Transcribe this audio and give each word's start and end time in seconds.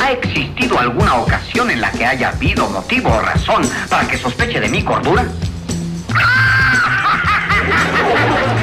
¿Ha 0.00 0.12
existido 0.12 0.78
alguna 0.78 1.16
ocasión 1.16 1.70
en 1.70 1.80
la 1.80 1.90
que 1.90 2.04
haya 2.06 2.28
habido 2.30 2.68
motivo 2.68 3.10
o 3.10 3.20
razón 3.20 3.62
para 3.88 4.06
que 4.06 4.16
sospeche 4.16 4.60
de 4.60 4.68
mi 4.68 4.82
cordura? 4.82 5.26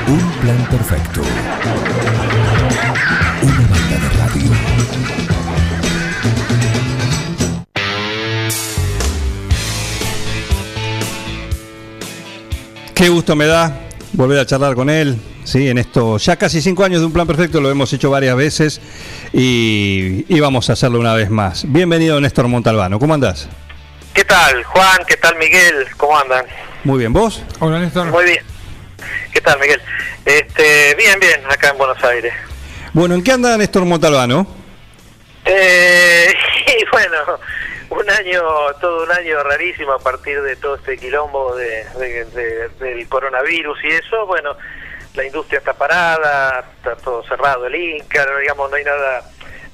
Un 0.08 0.32
plan 0.42 0.68
perfecto. 0.70 1.22
Una 3.42 3.68
banda 3.68 3.98
de 4.02 4.10
radio. 4.18 4.52
Qué 12.94 13.10
gusto 13.10 13.36
me 13.36 13.46
da 13.46 13.82
volver 14.14 14.40
a 14.40 14.46
charlar 14.46 14.76
con 14.76 14.90
él. 14.90 15.20
Sí, 15.44 15.70
en 15.70 15.78
esto 15.78 16.18
ya 16.18 16.38
casi 16.38 16.60
cinco 16.60 16.84
años 16.84 17.02
de 17.02 17.06
un 17.06 17.12
plan 17.12 17.28
perfecto 17.28 17.62
lo 17.62 17.70
hemos 17.70 17.94
hecho 17.94 18.10
varias 18.10 18.36
veces 18.36 18.82
y, 19.38 20.26
y 20.34 20.40
vamos 20.40 20.70
a 20.70 20.74
hacerlo 20.74 20.98
una 20.98 21.14
vez 21.14 21.30
más. 21.30 21.66
Bienvenido 21.68 22.20
Néstor 22.22 22.48
Montalbano, 22.48 23.00
¿cómo 23.00 23.14
andás? 23.14 23.50
¿Qué 24.14 24.24
tal, 24.24 24.64
Juan? 24.64 25.00
¿Qué 25.06 25.18
tal, 25.18 25.36
Miguel? 25.38 25.86
¿Cómo 25.98 26.18
andan? 26.18 26.46
Muy 26.86 27.00
bien, 27.00 27.12
¿vos? 27.12 27.44
Hola 27.60 27.80
Néstor. 27.80 28.08
Muy 28.08 28.24
bien. 28.24 28.40
¿Qué 29.34 29.42
tal, 29.42 29.60
Miguel? 29.60 29.82
Este, 30.24 30.96
bien, 30.96 31.20
bien, 31.20 31.42
acá 31.50 31.72
en 31.72 31.78
Buenos 31.78 32.02
Aires. 32.02 32.34
Bueno, 32.94 33.16
¿en 33.16 33.24
qué 33.26 33.34
anda 33.34 33.58
Néstor 33.58 33.84
Montalbano? 33.84 34.48
Eh, 35.44 36.34
y 36.68 36.86
bueno, 36.94 37.18
un 37.90 38.10
año, 38.10 38.42
todo 38.80 39.04
un 39.04 39.12
año 39.12 39.44
rarísimo 39.44 39.92
a 39.92 40.00
partir 40.00 40.42
de 40.42 40.56
todo 40.56 40.76
este 40.76 40.98
quilombo 40.98 41.54
de, 41.58 41.84
de- 42.00 42.26
de- 42.26 42.70
del 42.80 43.06
coronavirus 43.10 43.78
y 43.84 43.88
eso. 43.88 44.26
Bueno, 44.28 44.56
la 45.16 45.26
industria 45.26 45.60
está 45.60 45.74
parada, 45.74 46.66
está 46.78 46.96
todo 46.98 47.24
cerrado, 47.24 47.66
el 47.66 47.76
Inca, 47.76 48.26
digamos, 48.40 48.70
no 48.70 48.76
hay 48.76 48.84
nada 48.84 49.24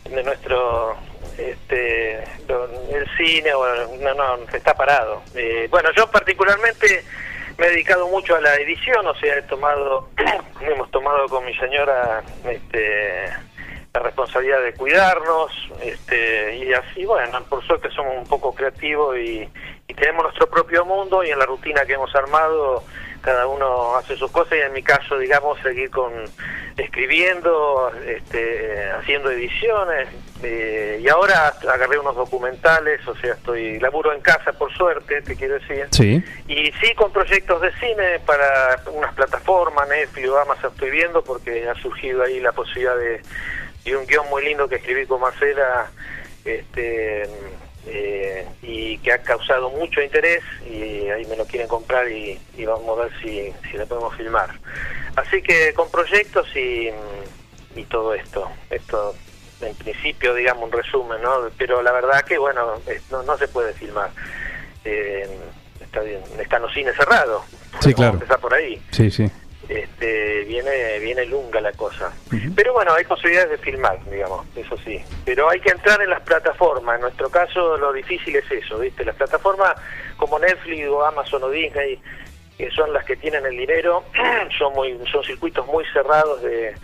de 0.09 0.23
nuestro 0.23 0.97
este 1.37 2.17
el 2.17 3.07
cine 3.17 3.51
no 3.99 4.13
no 4.13 4.37
está 4.53 4.73
parado. 4.73 5.23
Eh, 5.35 5.67
bueno 5.69 5.89
yo 5.95 6.09
particularmente 6.09 7.03
me 7.57 7.67
he 7.67 7.69
dedicado 7.71 8.07
mucho 8.07 8.35
a 8.35 8.41
la 8.41 8.55
edición 8.55 9.05
o 9.07 9.15
sea 9.15 9.37
he 9.37 9.41
tomado 9.43 10.09
hemos 10.61 10.89
tomado 10.91 11.27
con 11.27 11.45
mi 11.45 11.55
señora 11.55 12.23
este 12.45 13.29
la 13.93 13.99
responsabilidad 14.01 14.61
de 14.61 14.73
cuidarnos 14.73 15.51
este 15.81 16.57
y 16.57 16.73
así 16.73 17.05
bueno 17.05 17.43
por 17.43 17.65
suerte 17.65 17.89
somos 17.91 18.17
un 18.17 18.27
poco 18.27 18.53
creativos 18.53 19.17
y, 19.17 19.49
y 19.87 19.93
tenemos 19.93 20.23
nuestro 20.23 20.49
propio 20.49 20.85
mundo 20.85 21.23
y 21.23 21.29
en 21.29 21.39
la 21.39 21.45
rutina 21.45 21.85
que 21.85 21.93
hemos 21.93 22.13
armado 22.15 22.83
cada 23.21 23.47
uno 23.47 23.95
hace 23.95 24.15
sus 24.17 24.31
cosas 24.31 24.57
y 24.57 24.61
en 24.61 24.73
mi 24.73 24.81
caso 24.83 25.17
digamos 25.17 25.59
seguir 25.61 25.89
con 25.89 26.11
escribiendo 26.77 27.91
este 28.07 28.89
haciendo 28.91 29.29
ediciones 29.31 30.07
eh, 30.43 30.99
y 31.01 31.07
ahora 31.09 31.53
agarré 31.69 31.99
unos 31.99 32.15
documentales 32.15 33.05
o 33.07 33.15
sea 33.15 33.33
estoy 33.33 33.79
laburo 33.79 34.11
en 34.13 34.21
casa 34.21 34.53
por 34.53 34.73
suerte 34.73 35.21
te 35.21 35.35
quiero 35.35 35.55
decir 35.55 35.87
Sí. 35.91 36.23
y 36.47 36.71
sí, 36.81 36.93
con 36.95 37.11
proyectos 37.11 37.61
de 37.61 37.71
cine 37.73 38.19
para 38.25 38.81
unas 38.91 39.13
plataformas, 39.13 39.87
Netflix 39.87 40.29
Amazon 40.29 40.71
estoy 40.71 40.89
viendo 40.91 41.23
porque 41.23 41.67
ha 41.69 41.75
surgido 41.75 42.23
ahí 42.23 42.39
la 42.39 42.51
posibilidad 42.51 42.95
de, 42.97 43.21
de 43.85 43.95
un 43.95 44.05
guion 44.07 44.27
muy 44.29 44.43
lindo 44.43 44.67
que 44.67 44.75
escribí 44.75 45.05
con 45.05 45.21
Marcela 45.21 45.89
este, 46.45 47.23
eh, 47.85 48.47
y 48.61 48.97
que 48.99 49.11
ha 49.13 49.17
causado 49.23 49.69
mucho 49.71 50.01
interés 50.01 50.43
y 50.69 51.09
ahí 51.09 51.25
me 51.25 51.35
lo 51.35 51.45
quieren 51.45 51.67
comprar 51.67 52.09
y, 52.11 52.39
y 52.57 52.65
vamos 52.65 52.97
a 52.99 53.03
ver 53.03 53.11
si, 53.21 53.51
si 53.69 53.77
lo 53.77 53.87
podemos 53.87 54.15
filmar. 54.15 54.49
Así 55.15 55.41
que 55.41 55.73
con 55.73 55.89
proyectos 55.89 56.47
y, 56.55 56.89
y 57.75 57.83
todo 57.85 58.13
esto, 58.13 58.49
esto 58.69 59.15
en 59.61 59.75
principio 59.75 60.33
digamos 60.33 60.63
un 60.65 60.71
resumen, 60.71 61.21
¿no? 61.21 61.49
Pero 61.57 61.81
la 61.81 61.91
verdad 61.91 62.21
que 62.21 62.37
bueno, 62.37 62.75
es- 62.87 63.09
no, 63.11 63.23
no 63.23 63.37
se 63.37 63.47
puede 63.47 63.73
filmar. 63.73 64.09
Eh, 64.85 65.27
está 65.79 66.01
bien, 66.01 66.21
están 66.39 66.61
los 66.61 66.73
cines 66.73 66.95
cerrados. 66.95 67.43
Sí, 67.49 67.57
Vamos 67.71 67.85
a 67.87 67.93
claro. 67.95 68.13
empezar 68.13 68.39
por 68.39 68.53
ahí. 68.53 68.81
Sí, 68.91 69.09
sí. 69.11 69.29
Este, 69.71 70.43
viene 70.43 70.99
viene 70.99 71.25
lunga 71.25 71.61
la 71.61 71.71
cosa. 71.71 72.11
Pero 72.57 72.73
bueno, 72.73 72.93
hay 72.93 73.05
posibilidades 73.05 73.51
de 73.51 73.57
filmar, 73.59 73.97
digamos, 74.09 74.45
eso 74.53 74.75
sí. 74.83 75.01
Pero 75.23 75.49
hay 75.49 75.61
que 75.61 75.69
entrar 75.69 76.01
en 76.01 76.09
las 76.09 76.19
plataformas. 76.23 76.95
En 76.95 77.01
nuestro 77.03 77.29
caso 77.29 77.77
lo 77.77 77.93
difícil 77.93 78.35
es 78.35 78.51
eso, 78.51 78.79
¿viste? 78.79 79.05
Las 79.05 79.15
plataformas 79.15 79.75
como 80.17 80.37
Netflix 80.39 80.89
o 80.89 81.05
Amazon 81.05 81.43
o 81.43 81.49
Disney, 81.49 82.01
que 82.57 82.69
son 82.71 82.91
las 82.91 83.05
que 83.05 83.15
tienen 83.15 83.45
el 83.45 83.55
dinero, 83.55 84.03
son 84.59 84.73
muy 84.73 84.99
son 85.09 85.23
circuitos 85.23 85.65
muy 85.67 85.85
cerrados 85.93 86.41
de 86.41 86.75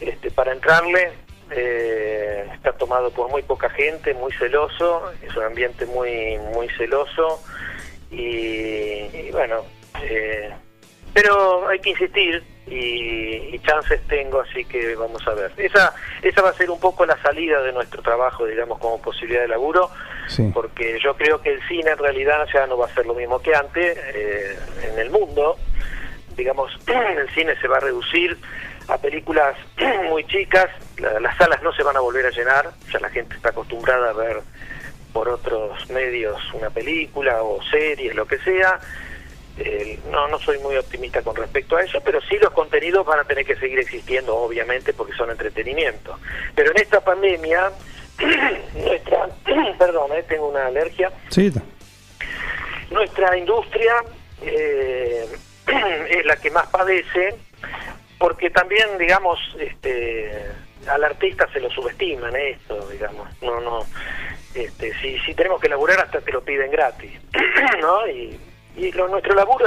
este, 0.00 0.30
para 0.30 0.52
entrarle. 0.52 1.12
eh, 1.50 2.48
está 2.54 2.72
tomado 2.72 3.10
por 3.10 3.28
muy 3.30 3.42
poca 3.42 3.68
gente, 3.68 4.14
muy 4.14 4.32
celoso, 4.32 5.12
es 5.20 5.36
un 5.36 5.42
ambiente 5.42 5.84
muy 5.84 6.38
muy 6.54 6.70
celoso 6.70 7.42
y, 8.10 9.10
y 9.12 9.28
bueno, 9.30 9.62
eh, 10.02 10.54
pero 11.14 11.66
hay 11.68 11.78
que 11.78 11.90
insistir 11.90 12.42
y, 12.66 13.54
y 13.54 13.58
chances 13.60 14.00
tengo, 14.08 14.40
así 14.40 14.64
que 14.64 14.94
vamos 14.96 15.26
a 15.28 15.34
ver. 15.34 15.52
Esa 15.56 15.94
esa 16.22 16.42
va 16.42 16.50
a 16.50 16.54
ser 16.54 16.70
un 16.70 16.80
poco 16.80 17.06
la 17.06 17.16
salida 17.22 17.62
de 17.62 17.72
nuestro 17.72 18.02
trabajo, 18.02 18.44
digamos, 18.46 18.78
como 18.78 19.00
posibilidad 19.00 19.42
de 19.42 19.48
laburo, 19.48 19.90
Sí. 20.28 20.50
porque 20.54 20.98
yo 21.02 21.14
creo 21.16 21.40
que 21.42 21.50
el 21.50 21.62
cine 21.68 21.90
en 21.90 21.98
realidad 21.98 22.46
ya 22.52 22.66
no 22.66 22.76
va 22.78 22.86
a 22.86 22.94
ser 22.94 23.04
lo 23.06 23.14
mismo 23.14 23.40
que 23.40 23.54
antes 23.54 23.96
eh, 24.14 24.58
en 24.90 24.98
el 24.98 25.10
mundo. 25.10 25.56
Digamos, 26.36 26.72
el 26.86 27.28
cine 27.34 27.54
se 27.60 27.68
va 27.68 27.76
a 27.76 27.80
reducir 27.80 28.36
a 28.88 28.98
películas 28.98 29.54
muy 30.10 30.24
chicas, 30.24 30.68
la- 30.98 31.20
las 31.20 31.36
salas 31.36 31.62
no 31.62 31.72
se 31.74 31.82
van 31.82 31.96
a 31.96 32.00
volver 32.00 32.26
a 32.26 32.30
llenar, 32.30 32.70
ya 32.92 32.98
la 32.98 33.10
gente 33.10 33.36
está 33.36 33.50
acostumbrada 33.50 34.10
a 34.10 34.12
ver 34.14 34.40
por 35.12 35.28
otros 35.28 35.88
medios 35.90 36.36
una 36.54 36.70
película 36.70 37.42
o 37.42 37.62
series, 37.70 38.14
lo 38.16 38.26
que 38.26 38.38
sea. 38.38 38.80
Eh, 39.56 40.00
no, 40.10 40.26
no 40.28 40.38
soy 40.40 40.58
muy 40.58 40.76
optimista 40.76 41.22
con 41.22 41.36
respecto 41.36 41.76
a 41.76 41.82
eso, 41.82 42.00
pero 42.00 42.20
sí 42.22 42.36
los 42.38 42.50
contenidos 42.50 43.06
van 43.06 43.20
a 43.20 43.24
tener 43.24 43.44
que 43.44 43.54
seguir 43.54 43.78
existiendo, 43.78 44.34
obviamente, 44.36 44.92
porque 44.92 45.12
son 45.12 45.30
entretenimiento. 45.30 46.18
Pero 46.54 46.72
en 46.72 46.78
esta 46.78 47.00
pandemia, 47.00 47.70
nuestra, 48.74 49.28
perdón, 49.78 50.12
eh, 50.12 50.24
tengo 50.28 50.48
una 50.48 50.66
alergia, 50.66 51.12
Sí, 51.28 51.52
nuestra 52.90 53.36
industria 53.36 53.94
eh, 54.42 55.26
es 56.10 56.24
la 56.24 56.36
que 56.36 56.50
más 56.50 56.68
padece 56.68 57.34
porque 58.18 58.50
también 58.50 58.96
digamos 58.98 59.38
este 59.58 60.30
al 60.86 61.02
artista 61.02 61.48
se 61.52 61.60
lo 61.60 61.70
subestima 61.70 62.28
en 62.28 62.36
esto 62.36 62.86
digamos. 62.88 63.28
No 63.42 63.60
no 63.60 63.80
este 64.54 64.94
si 65.00 65.18
si 65.20 65.34
tenemos 65.34 65.60
que 65.60 65.68
laburar 65.68 66.00
hasta 66.00 66.20
te 66.20 66.32
lo 66.32 66.42
piden 66.42 66.70
gratis 66.70 67.12
no 67.80 68.06
y, 68.08 68.38
y 68.76 68.92
lo, 68.92 69.08
nuestro 69.08 69.34
laburo 69.34 69.66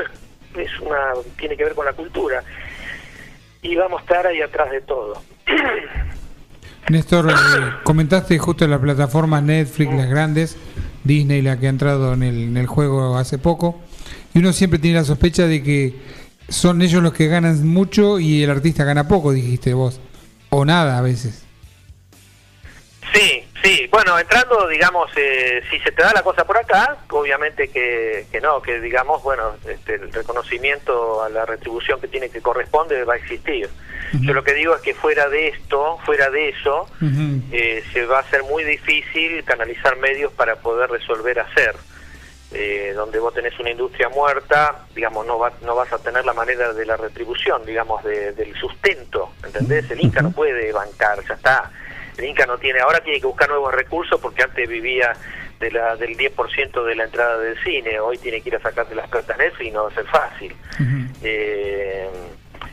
es, 0.55 0.79
una 0.79 1.13
tiene 1.37 1.55
que 1.55 1.63
ver 1.63 1.75
con 1.75 1.85
la 1.85 1.93
cultura. 1.93 2.43
Y 3.61 3.75
vamos 3.75 3.99
a 3.99 4.03
estar 4.03 4.27
ahí 4.27 4.41
atrás 4.41 4.71
de 4.71 4.81
todo. 4.81 5.21
Néstor, 6.89 7.29
eh, 7.29 7.33
comentaste 7.83 8.37
justo 8.37 8.63
en 8.63 8.71
la 8.71 8.79
plataforma 8.79 9.41
Netflix, 9.41 9.93
las 9.93 10.09
grandes, 10.09 10.57
Disney, 11.03 11.41
la 11.41 11.59
que 11.59 11.67
ha 11.67 11.69
entrado 11.69 12.13
en 12.13 12.55
el 12.55 12.67
juego 12.67 13.17
hace 13.17 13.37
poco, 13.37 13.81
y 14.33 14.39
uno 14.39 14.53
siempre 14.53 14.79
tiene 14.79 14.97
la 14.99 15.03
sospecha 15.03 15.47
de 15.47 15.63
que 15.63 15.95
son 16.49 16.81
ellos 16.81 17.03
los 17.03 17.13
que 17.13 17.27
ganan 17.27 17.67
mucho 17.67 18.19
y 18.19 18.43
el 18.43 18.49
artista 18.49 18.83
gana 18.83 19.07
poco, 19.07 19.31
dijiste 19.31 19.73
vos, 19.73 19.99
o 20.49 20.63
nada 20.63 20.97
a 20.97 21.01
veces. 21.01 21.46
Bueno, 23.97 24.19
entrando, 24.19 24.67
digamos, 24.67 25.09
eh, 25.15 25.63
si 25.71 25.79
se 25.79 25.91
te 25.91 26.03
da 26.03 26.13
la 26.13 26.21
cosa 26.21 26.45
por 26.45 26.55
acá, 26.55 26.97
obviamente 27.09 27.67
que, 27.69 28.27
que 28.31 28.39
no, 28.39 28.61
que 28.61 28.79
digamos, 28.79 29.23
bueno, 29.23 29.55
este, 29.67 29.95
el 29.95 30.13
reconocimiento 30.13 31.23
a 31.23 31.29
la 31.29 31.47
retribución 31.47 31.99
que 31.99 32.07
tiene 32.07 32.29
que 32.29 32.39
corresponde 32.39 33.03
va 33.05 33.15
a 33.15 33.17
existir. 33.17 33.67
Yo 34.21 34.35
lo 34.35 34.43
que 34.43 34.53
digo 34.53 34.75
es 34.75 34.83
que 34.83 34.93
fuera 34.93 35.27
de 35.29 35.47
esto, 35.47 35.97
fuera 36.05 36.29
de 36.29 36.49
eso, 36.49 36.87
eh, 37.51 37.83
se 37.91 38.05
va 38.05 38.17
a 38.17 38.21
hacer 38.21 38.43
muy 38.43 38.63
difícil 38.63 39.43
canalizar 39.43 39.97
medios 39.97 40.31
para 40.31 40.57
poder 40.57 40.91
resolver 40.91 41.39
hacer. 41.39 41.75
Eh, 42.51 42.93
donde 42.95 43.17
vos 43.17 43.33
tenés 43.33 43.59
una 43.59 43.71
industria 43.71 44.09
muerta, 44.09 44.85
digamos, 44.93 45.25
no, 45.25 45.39
va- 45.39 45.53
no 45.63 45.73
vas 45.75 45.91
a 45.91 45.97
tener 45.97 46.23
la 46.23 46.33
manera 46.33 46.71
de 46.71 46.85
la 46.85 46.97
retribución, 46.97 47.65
digamos, 47.65 48.03
de- 48.03 48.33
del 48.33 48.53
sustento, 48.59 49.31
¿entendés? 49.43 49.89
El 49.89 50.01
Inca 50.01 50.21
no 50.21 50.31
puede 50.31 50.71
bancar, 50.71 51.17
ya 51.27 51.33
está. 51.33 51.71
El 52.17 52.25
Inca 52.25 52.45
no 52.45 52.57
tiene, 52.57 52.79
ahora 52.79 52.99
tiene 53.01 53.19
que 53.19 53.27
buscar 53.27 53.47
nuevos 53.49 53.73
recursos 53.73 54.19
porque 54.19 54.43
antes 54.43 54.67
vivía 54.67 55.13
de 55.59 55.71
la, 55.71 55.95
del 55.95 56.15
10% 56.17 56.83
de 56.85 56.95
la 56.95 57.03
entrada 57.05 57.37
del 57.39 57.57
cine, 57.63 57.99
hoy 57.99 58.17
tiene 58.17 58.41
que 58.41 58.49
ir 58.49 58.55
a 58.55 58.59
sacar 58.59 58.87
de 58.87 58.95
las 58.95 59.09
cartas 59.09 59.37
Netflix 59.37 59.67
y 59.67 59.71
no 59.71 59.83
va 59.83 59.89
a 59.89 59.93
ser 59.93 60.05
fácil. 60.05 60.55
Eh, 61.23 62.07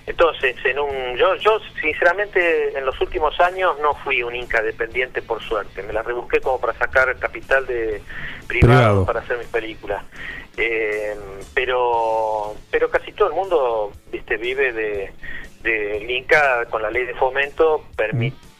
entonces, 0.07 0.55
en 0.65 0.79
un, 0.79 1.17
yo, 1.17 1.35
yo 1.37 1.59
sinceramente 1.81 2.77
en 2.77 2.85
los 2.85 3.01
últimos 3.01 3.39
años 3.41 3.77
no 3.81 3.95
fui 3.95 4.23
un 4.23 4.35
Inca 4.35 4.63
dependiente 4.63 5.23
por 5.23 5.43
suerte. 5.43 5.83
Me 5.83 5.93
la 5.95 6.03
rebusqué 6.03 6.41
como 6.41 6.61
para 6.61 6.75
sacar 6.75 7.17
capital 7.19 7.67
de 7.67 8.03
privado, 8.47 8.79
Privado. 8.79 9.07
para 9.07 9.21
hacer 9.21 9.39
mis 9.39 9.47
películas. 9.49 10.05
Eh, 10.57 11.15
pero, 11.55 12.55
pero 12.71 12.91
casi 12.91 13.13
todo 13.13 13.29
el 13.29 13.35
mundo, 13.35 13.93
viste, 14.13 14.37
vive 14.37 14.73
de 14.73 15.13
del 15.63 16.11
Inca 16.11 16.67
con 16.67 16.83
la 16.83 16.91
ley 16.91 17.07
de 17.07 17.15
fomento 17.15 17.87
permitía, 17.97 18.39
va- 18.39 18.54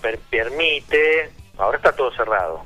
per- 0.00 0.18
permite 0.30 1.30
ahora 1.58 1.76
está 1.76 1.92
todo 1.92 2.10
cerrado, 2.12 2.64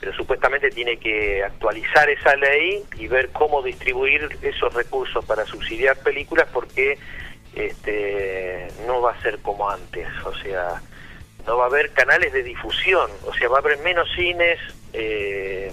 pero 0.00 0.12
supuestamente 0.14 0.70
tiene 0.70 0.96
que 0.96 1.44
actualizar 1.44 2.10
esa 2.10 2.34
ley 2.36 2.84
y 2.96 3.06
ver 3.06 3.30
cómo 3.30 3.62
distribuir 3.62 4.38
esos 4.42 4.74
recursos 4.74 5.24
para 5.24 5.44
subsidiar 5.46 5.96
películas 5.98 6.48
porque 6.52 6.98
este, 7.54 8.68
no 8.86 9.00
va 9.00 9.12
a 9.12 9.22
ser 9.22 9.38
como 9.38 9.70
antes, 9.70 10.08
o 10.24 10.34
sea, 10.36 10.82
no 11.46 11.56
va 11.56 11.64
a 11.64 11.68
haber 11.68 11.90
canales 11.92 12.32
de 12.32 12.42
difusión, 12.42 13.10
o 13.26 13.32
sea, 13.34 13.48
va 13.48 13.56
a 13.58 13.60
haber 13.60 13.78
menos 13.78 14.08
cines 14.14 14.58
eh, 14.92 15.72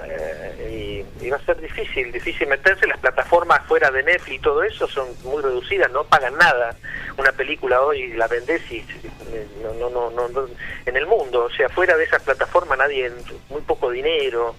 eh, 0.00 1.04
y, 1.20 1.28
va 1.28 1.36
a 1.36 1.44
ser 1.44 1.60
difícil, 1.60 2.10
difícil 2.12 2.48
meterse. 2.48 2.86
Las 2.86 2.98
plataformas 2.98 3.62
fuera 3.66 3.90
de 3.90 4.02
Netflix 4.02 4.36
y 4.36 4.38
todo 4.38 4.62
eso 4.62 4.88
son 4.88 5.08
muy 5.24 5.42
reducidas, 5.42 5.90
no 5.92 6.04
pagan 6.04 6.36
nada. 6.36 6.74
Una 7.16 7.32
película 7.32 7.82
hoy 7.82 8.12
la 8.14 8.26
vendés 8.26 8.62
y 8.70 8.78
eh, 8.78 9.46
no, 9.62 9.90
no, 9.90 10.10
no, 10.10 10.28
no, 10.28 10.48
en 10.86 10.96
el 10.96 11.06
mundo, 11.06 11.44
o 11.44 11.50
sea, 11.50 11.68
fuera 11.68 11.96
de 11.96 12.04
esas 12.04 12.22
plataformas 12.22 12.78
nadie, 12.78 13.10
muy 13.48 13.60
poco 13.62 13.90
dinero. 13.90 14.56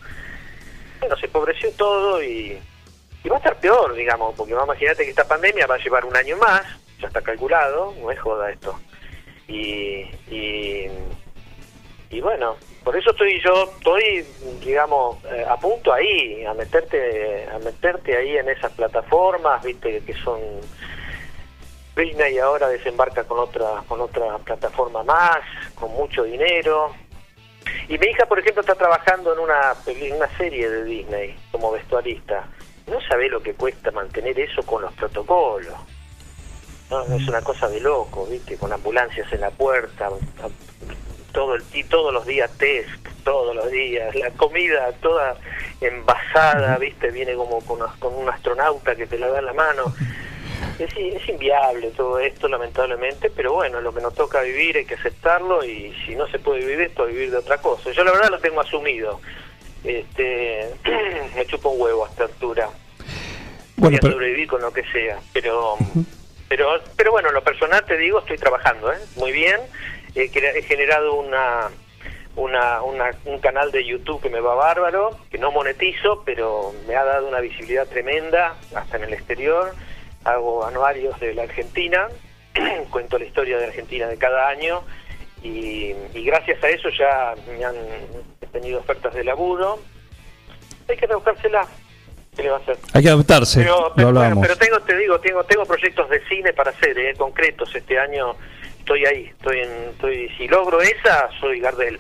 Bueno, 1.00 1.18
se 1.18 1.26
empobreció 1.26 1.72
todo 1.72 2.24
y, 2.24 2.58
y 3.24 3.30
va 3.30 3.36
a 3.36 3.40
estar 3.40 3.58
peor, 3.60 3.94
digamos, 3.94 4.36
porque 4.36 4.54
imagínate 4.54 5.04
que 5.04 5.10
esta 5.10 5.28
pandemia 5.28 5.68
va 5.68 5.76
a 5.76 5.84
llevar 5.84 6.06
un 6.06 6.16
año 6.16 6.38
más, 6.38 6.62
ya 7.00 7.08
está 7.08 7.22
calculado, 7.22 7.94
no 8.00 8.12
es 8.12 8.20
joda 8.20 8.52
esto. 8.52 8.80
Y, 9.48 10.06
y, 10.30 10.88
y 12.14 12.22
bueno, 12.22 12.58
por 12.84 12.96
eso 12.96 13.10
estoy 13.10 13.42
yo, 13.42 13.72
estoy, 13.76 14.24
digamos, 14.64 15.18
eh, 15.26 15.44
a 15.50 15.58
punto 15.58 15.92
ahí, 15.92 16.46
a 16.46 16.54
meterte, 16.54 17.48
a 17.50 17.58
meterte 17.58 18.16
ahí 18.16 18.38
en 18.38 18.50
esas 18.50 18.72
plataformas, 18.74 19.64
viste, 19.64 20.00
que 20.06 20.14
son 20.14 20.40
Disney 21.96 22.38
ahora 22.38 22.70
desembarca 22.70 23.24
con 23.24 23.40
otra, 23.40 23.84
con 23.88 24.00
otra 24.00 24.38
plataforma 24.38 25.02
más, 25.02 25.40
con 25.74 25.92
mucho 25.94 26.22
dinero. 26.22 26.94
Y 27.90 27.98
mi 27.98 28.06
hija, 28.06 28.28
por 28.28 28.38
ejemplo, 28.38 28.62
está 28.62 28.76
trabajando 28.76 29.34
en 29.34 29.40
una, 29.40 29.74
en 29.88 30.14
una 30.14 30.28
serie 30.38 30.70
de 30.70 30.84
Disney 30.84 31.36
como 31.52 31.72
vestuarista. 31.72 32.48
No 32.86 33.02
sabe 33.02 33.28
lo 33.28 33.42
que 33.42 33.56
cuesta 33.56 33.90
mantener 33.90 34.40
eso 34.40 34.62
con 34.64 34.84
los 34.84 34.94
protocolos. 34.94 35.74
No, 36.92 37.04
es 37.16 37.28
una 37.28 37.42
cosa 37.42 37.68
de 37.70 37.80
loco, 37.80 38.28
¿viste? 38.28 38.56
Con 38.56 38.72
ambulancias 38.72 39.34
en 39.34 39.42
la 39.42 39.50
puerta, 39.50 40.12
todo 41.34 41.56
el 41.56 41.64
y 41.74 41.84
todos 41.84 42.14
los 42.14 42.26
días 42.26 42.50
test, 42.58 42.90
todos 43.26 43.56
los 43.56 43.70
días, 43.72 44.16
la 44.16 44.30
comida 44.32 44.92
toda 45.02 45.36
envasada, 45.82 46.78
¿viste? 46.78 47.12
Viene 47.12 47.34
como 47.34 47.60
con, 47.66 47.80
con 48.00 48.16
un 48.16 48.30
astronauta 48.30 48.96
que 48.96 49.08
te 49.08 49.18
la 49.20 49.28
da 49.28 49.40
en 49.40 49.46
la 49.46 49.54
mano. 49.54 49.94
Es, 50.80 50.90
es 50.98 51.30
inviable 51.30 51.92
todo 51.92 52.20
esto, 52.20 52.48
lamentablemente, 52.48 53.30
pero 53.30 53.54
bueno, 53.54 53.82
lo 53.82 53.94
que 53.94 54.02
nos 54.02 54.14
toca 54.16 54.42
vivir 54.42 54.78
hay 54.78 54.86
que 54.86 54.96
aceptarlo 54.96 55.64
y 55.64 55.94
si 56.06 56.16
no 56.16 56.28
se 56.28 56.40
puede 56.40 56.60
vivir 56.60 56.82
esto, 56.82 57.06
vivir 57.06 57.32
de 57.32 57.38
otra 57.38 57.58
cosa. 57.58 57.92
Yo 57.92 58.04
la 58.04 58.12
verdad 58.12 58.30
lo 58.30 58.40
tengo 58.40 58.62
asumido. 58.62 59.20
Este, 59.84 60.70
me 61.36 61.46
chupo 61.46 61.70
un 61.70 61.82
huevo 61.82 62.06
a 62.06 62.10
esta 62.10 62.24
altura. 62.24 62.70
Voy 63.76 63.92
Bueno, 63.92 63.98
a 63.98 64.00
pero, 64.00 64.14
sobrevivir 64.14 64.48
con 64.48 64.62
lo 64.62 64.72
que 64.72 64.84
sea, 64.92 65.20
pero 65.34 65.78
pero 66.48 66.70
pero 66.96 67.12
bueno, 67.12 67.30
en 67.30 67.36
lo 67.36 67.44
personal 67.44 67.84
te 67.86 67.98
digo, 67.98 68.20
estoy 68.20 68.38
trabajando, 68.38 68.92
¿eh? 68.94 68.98
Muy 69.18 69.32
bien. 69.32 69.60
He, 70.16 70.28
generado 70.62 71.16
una, 71.16 71.70
una, 72.36 72.82
una- 72.84 73.16
un 73.26 73.40
canal 73.40 73.72
de 73.72 73.84
YouTube 73.86 74.22
que 74.22 74.30
me 74.30 74.40
va 74.40 74.54
bárbaro, 74.56 75.18
que 75.32 75.38
no 75.38 75.52
monetizo, 75.52 76.22
pero 76.26 76.74
me 76.88 76.96
ha 76.96 77.04
dado 77.04 77.28
una 77.28 77.40
visibilidad 77.40 77.88
tremenda, 77.88 78.56
hasta 78.76 78.98
en 78.98 79.06
el 79.06 79.14
exterior. 79.14 79.74
Hago 80.24 80.66
anuarios 80.66 81.20
de 81.20 81.34
la 81.34 81.44
Argentina, 81.44 82.08
cuento 82.92 83.18
la 83.18 83.26
historia 83.26 83.58
de 83.58 83.66
Argentina 83.66 84.08
de 84.08 84.18
cada 84.18 84.48
año 84.48 84.84
y, 85.42 85.94
y 86.14 86.24
gracias 86.24 86.64
a 86.64 86.70
eso 86.70 86.90
ya 86.90 87.34
me 87.58 87.66
han 87.66 87.76
tenido 88.52 88.80
ofertas 88.80 89.14
de 89.14 89.24
laburo. 89.24 89.80
Hay 90.88 90.96
que 90.98 91.08
rebuscársela. 91.08 91.68
¿Qué 92.36 92.42
le 92.44 92.50
va 92.50 92.58
a 92.58 92.60
hacer? 92.62 92.78
hay 92.94 93.04
que 93.04 93.10
adaptarse, 93.10 93.60
Pero, 93.62 93.94
pero, 93.96 94.12
bueno, 94.12 94.42
pero 94.42 94.56
tengo, 94.58 94.80
te 94.80 94.98
digo, 94.98 95.20
tengo, 95.20 95.44
tengo 95.44 95.66
proyectos 95.66 96.10
de 96.10 96.20
cine 96.28 96.52
para 96.54 96.72
hacer, 96.72 96.98
eh, 96.98 97.14
concretos. 97.16 97.74
Este 97.76 98.00
año 98.00 98.36
estoy 98.84 99.06
ahí, 99.06 99.26
estoy 99.26 99.60
en, 99.60 99.70
estoy, 99.92 100.30
si 100.38 100.48
logro 100.48 100.82
esa, 100.82 101.30
soy 101.40 101.60
Gardel. 101.62 102.00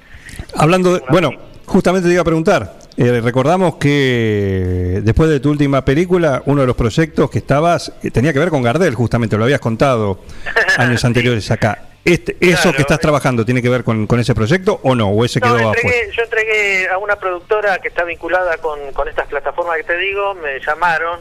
Hablando 0.55 0.93
de, 0.95 1.03
bueno, 1.09 1.31
justamente 1.65 2.07
te 2.07 2.13
iba 2.13 2.21
a 2.21 2.25
preguntar, 2.25 2.73
eh, 2.97 3.21
recordamos 3.21 3.75
que 3.75 4.99
después 5.03 5.29
de 5.29 5.39
tu 5.39 5.49
última 5.49 5.83
película, 5.85 6.43
uno 6.45 6.61
de 6.61 6.67
los 6.67 6.75
proyectos 6.75 7.29
que 7.29 7.39
estabas 7.39 7.91
eh, 8.03 8.11
tenía 8.11 8.33
que 8.33 8.39
ver 8.39 8.49
con 8.49 8.61
Gardel, 8.61 8.93
justamente, 8.95 9.37
lo 9.37 9.45
habías 9.45 9.59
contado 9.61 10.19
años 10.77 11.03
anteriores 11.05 11.49
acá. 11.51 11.87
Este, 12.05 12.35
¿Eso 12.41 12.63
Claro. 12.63 12.75
que 12.75 12.81
estás 12.81 12.99
trabajando 12.99 13.45
tiene 13.45 13.61
que 13.61 13.69
ver 13.69 13.85
con, 13.85 14.05
con 14.07 14.19
ese 14.19 14.35
proyecto 14.35 14.77
o 14.83 14.93
no? 14.93 15.07
¿O 15.07 15.23
ese 15.23 15.39
No, 15.39 15.47
quedó 15.55 15.71
entregué- 15.71 15.77
afuera? 15.87 16.13
yo 16.17 16.23
entregué 16.23 16.89
a 16.89 16.97
una 16.97 17.15
productora 17.15 17.77
que 17.79 17.87
está 17.87 18.03
vinculada 18.03 18.57
con, 18.57 18.91
con 18.91 19.07
estas 19.07 19.25
plataformas 19.27 19.77
que 19.77 19.83
te 19.85 19.97
digo, 19.97 20.35
me 20.35 20.59
llamaron, 20.59 21.19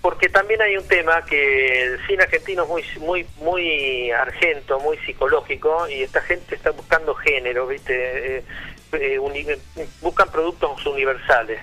porque 0.00 0.28
también 0.28 0.62
hay 0.62 0.76
un 0.76 0.86
tema 0.86 1.24
que 1.24 1.82
el 1.82 2.06
cine 2.06 2.22
argentino 2.24 2.62
es 2.62 2.68
muy 2.68 2.84
muy 2.98 3.26
muy 3.38 4.10
argento, 4.12 4.78
muy 4.80 4.96
psicológico, 4.98 5.88
y 5.88 6.02
esta 6.02 6.20
gente 6.22 6.54
está 6.54 6.70
buscando 6.70 7.14
género, 7.14 7.66
¿viste? 7.66 8.38
Eh, 8.38 8.42
eh, 8.92 9.18
uni- 9.18 9.46
buscan 10.00 10.30
productos 10.30 10.84
universales. 10.86 11.60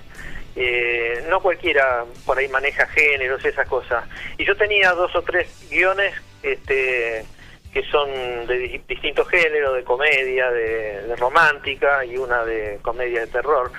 Eh, 0.58 1.26
no 1.30 1.42
cualquiera 1.42 2.06
por 2.26 2.38
ahí 2.38 2.48
maneja 2.48 2.86
géneros 2.88 3.44
y 3.44 3.48
esas 3.50 3.68
cosas. 3.68 4.06
Y 4.38 4.46
yo 4.46 4.56
tenía 4.56 4.92
dos 4.92 5.14
o 5.16 5.22
tres 5.22 5.48
guiones 5.70 6.14
este, 6.44 7.26
que 7.74 7.84
son 7.92 8.48
de 8.48 8.58
di- 8.58 8.82
distintos 8.88 9.28
géneros, 9.28 9.76
de 9.76 9.84
comedia, 9.84 10.50
de 10.52 11.16
romántica 11.18 12.06
y 12.06 12.16
una 12.18 12.46
de 12.46 12.80
comedia 12.82 13.22
de 13.22 13.28
terror. 13.28 13.72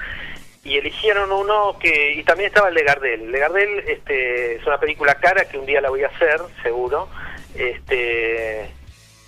Y 0.66 0.78
eligieron 0.78 1.30
uno 1.30 1.78
que, 1.78 2.12
y 2.14 2.24
también 2.24 2.48
estaba 2.48 2.68
el 2.68 2.74
de 2.74 2.82
Gardel. 2.82 3.22
El 3.22 3.32
de 3.32 3.38
Gardel 3.38 3.78
este, 3.86 4.56
es 4.56 4.66
una 4.66 4.78
película 4.80 5.14
cara 5.14 5.44
que 5.44 5.58
un 5.58 5.66
día 5.66 5.80
la 5.80 5.90
voy 5.90 6.02
a 6.02 6.08
hacer, 6.08 6.40
seguro. 6.62 7.08
Este, 7.54 8.68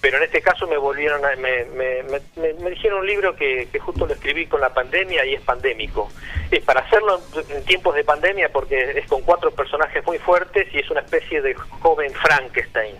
pero 0.00 0.16
en 0.18 0.24
este 0.24 0.40
caso 0.42 0.66
me 0.66 0.76
volvieron 0.76 1.24
a- 1.24 1.36
me, 1.36 1.64
me, 1.66 2.02
me, 2.04 2.52
me- 2.54 2.70
dijeron 2.70 3.00
un 3.00 3.06
libro 3.06 3.34
que, 3.36 3.68
que 3.70 3.78
justo 3.78 4.06
lo 4.06 4.14
escribí 4.14 4.46
con 4.46 4.60
la 4.60 4.72
pandemia 4.74 5.24
y 5.26 5.34
es 5.34 5.40
pandémico. 5.40 6.08
Es 6.50 6.62
para 6.64 6.80
hacerlo 6.80 7.20
en, 7.48 7.56
en 7.56 7.64
tiempos 7.64 7.94
de 7.94 8.04
pandemia 8.04 8.48
porque 8.50 8.98
es 8.98 9.06
con 9.06 9.22
cuatro 9.22 9.50
personajes 9.50 10.04
muy 10.06 10.18
fuertes 10.18 10.66
y 10.72 10.78
es 10.78 10.90
una 10.90 11.00
especie 11.00 11.40
de 11.42 11.54
joven 11.54 12.12
Frankenstein, 12.14 12.96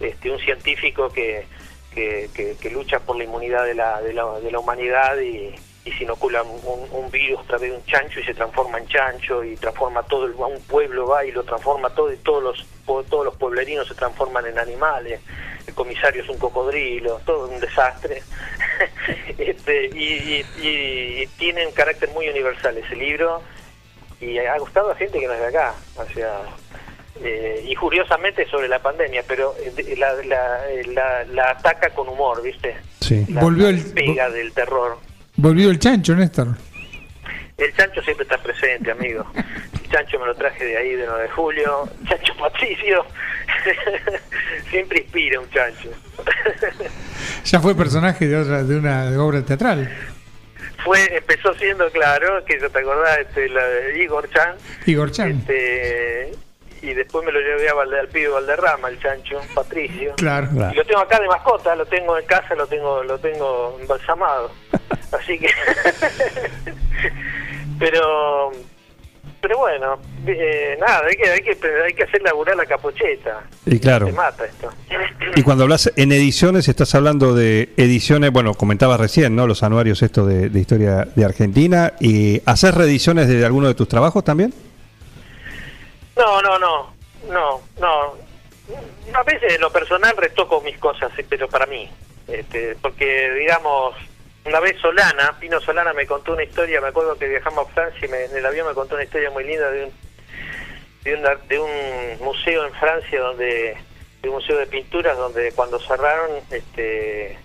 este, 0.00 0.30
un 0.30 0.38
científico 0.40 1.10
que, 1.10 1.46
que, 1.94 2.28
que- 2.34 2.56
que 2.60 2.70
lucha 2.70 2.98
por 3.00 3.16
la 3.16 3.24
inmunidad 3.24 3.64
de 3.64 3.74
la, 3.74 4.00
de 4.02 4.12
la, 4.12 4.40
de 4.40 4.50
la 4.50 4.58
humanidad 4.58 5.18
y, 5.18 5.54
y 5.88 5.92
se 5.92 6.04
inocula 6.04 6.42
un, 6.42 6.86
un 6.92 7.10
virus 7.10 7.40
a 7.40 7.44
través 7.44 7.70
de 7.70 7.76
un 7.76 7.84
chancho 7.86 8.20
y 8.20 8.24
se 8.24 8.34
transforma 8.34 8.78
en 8.78 8.86
chancho 8.88 9.42
y 9.42 9.56
transforma 9.56 10.02
todo 10.04 10.26
el, 10.26 10.32
a 10.34 10.46
un 10.46 10.60
pueblo 10.62 11.06
va 11.06 11.24
y 11.24 11.32
lo 11.32 11.42
transforma 11.44 11.90
todo 11.90 12.12
y 12.12 12.16
todos 12.18 12.42
los 12.42 12.66
todos 12.86 13.24
los 13.24 13.34
pueblerinos 13.36 13.86
se 13.86 13.94
transforman 13.94 14.46
en 14.46 14.58
animales 14.58 15.20
el 15.66 15.74
comisario 15.74 16.22
es 16.22 16.28
un 16.28 16.38
cocodrilo 16.38 17.20
todo 17.26 17.48
un 17.48 17.60
desastre. 17.60 18.22
Este, 19.38 19.86
y, 19.86 20.04
y- 20.04 20.46
y- 20.62 21.22
y 21.22 21.26
tiene 21.38 21.66
un 21.66 21.72
carácter 21.72 22.10
muy 22.10 22.28
universal 22.28 22.76
ese 22.78 22.94
libro 22.94 23.42
y 24.20 24.38
ha 24.38 24.56
gustado 24.58 24.90
a 24.90 24.94
gente 24.94 25.18
que 25.18 25.26
no 25.26 25.32
es 25.32 25.40
de 25.40 25.46
acá 25.46 25.74
o 25.96 26.04
sea 26.12 26.40
eh, 27.22 27.64
y 27.66 27.74
curiosamente 27.74 28.46
sobre 28.48 28.68
la 28.68 28.78
pandemia 28.80 29.24
pero 29.26 29.54
eh, 29.58 29.96
la, 29.96 30.12
la, 30.24 30.70
eh, 30.70 30.84
la- 30.86 31.24
la 31.24 31.50
ataca 31.50 31.90
con 31.90 32.08
humor 32.08 32.42
viste 32.42 32.76
Sí. 33.00 33.24
la, 33.28 33.40
Volvió 33.40 33.68
el- 33.68 33.92
pega 33.92 34.28
del 34.30 34.52
terror 34.52 34.98
Volvió 35.38 35.70
el 35.70 35.78
chancho, 35.78 36.16
Néstor. 36.16 36.48
el 37.58 37.72
chancho 37.76 38.02
siempre 38.02 38.24
está 38.24 38.38
presente, 38.38 38.90
amigo. 38.90 39.24
El 39.36 39.88
chancho 39.88 40.18
me 40.18 40.26
lo 40.26 40.34
traje 40.34 40.64
de 40.64 40.76
ahí, 40.76 40.96
de 40.96 41.06
9 41.06 41.22
de 41.22 41.28
julio. 41.28 41.88
Chancho 42.08 42.34
Patricio. 42.40 43.06
siempre 44.70 44.98
inspira 44.98 45.38
un 45.38 45.48
chancho. 45.50 45.90
Ya 47.44 47.60
fue 47.60 47.76
personaje 47.76 48.26
de 48.26 48.36
otra 48.36 48.64
de 48.64 48.76
una 48.76 49.10
obra 49.22 49.42
teatral. 49.42 49.88
Fue, 50.84 51.16
empezó 51.16 51.54
siendo 51.54 51.88
claro, 51.90 52.44
que 52.44 52.58
yo 52.60 52.68
te 52.68 52.80
acordás, 52.80 53.18
este, 53.18 53.48
la 53.48 53.64
de 53.64 54.02
Igor 54.02 54.28
Chan. 54.30 54.56
Igor 54.86 55.12
Chan. 55.12 55.30
Este, 55.30 56.32
y 56.82 56.94
después 56.94 57.24
me 57.24 57.30
lo 57.30 57.38
llevé 57.38 57.68
a 57.68 57.74
Valde, 57.74 58.00
al 58.00 58.08
pibe 58.08 58.28
Valderrama, 58.28 58.88
el 58.88 58.98
chancho, 58.98 59.40
Patricio. 59.54 60.14
Claro. 60.16 60.48
Claro. 60.52 60.74
Y 60.74 60.76
lo 60.76 60.84
tengo 60.84 61.00
acá 61.00 61.20
de 61.20 61.28
mascota, 61.28 61.76
lo 61.76 61.86
tengo 61.86 62.18
en 62.18 62.26
casa, 62.26 62.56
lo 62.56 62.66
tengo, 62.66 63.04
lo 63.04 63.18
tengo 63.20 63.78
embalsamado. 63.80 64.50
Así 65.12 65.38
que, 65.38 65.48
pero, 67.78 68.50
pero 69.40 69.58
bueno, 69.58 69.98
eh, 70.26 70.76
nada, 70.80 71.02
hay 71.06 71.16
que, 71.16 71.30
hay 71.30 71.40
que, 71.40 71.56
hay 71.86 71.94
que 71.94 72.02
hacer 72.04 72.22
laburar 72.22 72.56
la 72.56 72.66
capucheta. 72.66 73.44
Y 73.64 73.78
claro. 73.78 74.06
Se 74.06 74.12
mata 74.12 74.44
esto. 74.44 74.70
Y 75.36 75.42
cuando 75.42 75.64
hablas 75.64 75.92
en 75.96 76.10
ediciones, 76.12 76.68
estás 76.68 76.94
hablando 76.94 77.34
de 77.34 77.68
ediciones, 77.76 78.32
bueno, 78.32 78.54
comentabas 78.54 78.98
recién, 78.98 79.36
¿no? 79.36 79.46
Los 79.46 79.62
anuarios 79.62 80.02
esto 80.02 80.26
de, 80.26 80.48
de 80.48 80.60
historia 80.60 81.06
de 81.14 81.24
Argentina. 81.24 81.92
¿Y 82.00 82.42
haces 82.44 82.74
reediciones 82.74 83.28
de 83.28 83.44
alguno 83.44 83.68
de 83.68 83.74
tus 83.74 83.86
trabajos 83.88 84.24
también? 84.24 84.52
No, 86.16 86.42
no, 86.42 86.58
no, 86.58 86.92
no, 87.30 87.60
no. 87.80 88.14
A 89.14 89.22
veces 89.22 89.54
en 89.54 89.60
lo 89.60 89.70
personal 89.70 90.16
retoco 90.16 90.60
mis 90.60 90.76
cosas, 90.78 91.16
eh, 91.18 91.24
pero 91.28 91.48
para 91.48 91.66
mí, 91.66 91.88
este, 92.26 92.76
porque 92.82 93.32
digamos, 93.38 93.94
una 94.48 94.60
vez 94.60 94.76
Solana, 94.80 95.38
Pino 95.38 95.60
Solana 95.60 95.92
me 95.92 96.06
contó 96.06 96.32
una 96.32 96.42
historia, 96.44 96.80
me 96.80 96.88
acuerdo 96.88 97.16
que 97.18 97.28
viajamos 97.28 97.68
a 97.68 97.70
Francia 97.72 98.06
y 98.06 98.08
me- 98.10 98.24
en 98.24 98.36
el 98.36 98.46
avión 98.46 98.66
me 98.66 98.74
contó 98.74 98.94
una 98.94 99.04
historia 99.04 99.30
muy 99.30 99.44
linda 99.44 99.70
de 99.70 99.84
un, 99.84 99.92
de, 101.04 101.14
una- 101.14 101.34
de 101.36 101.58
un 101.58 102.24
museo 102.24 102.66
en 102.66 102.72
Francia 102.74 103.20
donde 103.20 103.76
de 104.22 104.28
un 104.28 104.34
museo 104.34 104.58
de 104.58 104.66
pinturas 104.66 105.16
donde 105.16 105.52
cuando 105.52 105.78
cerraron 105.78 106.30
este 106.50 107.38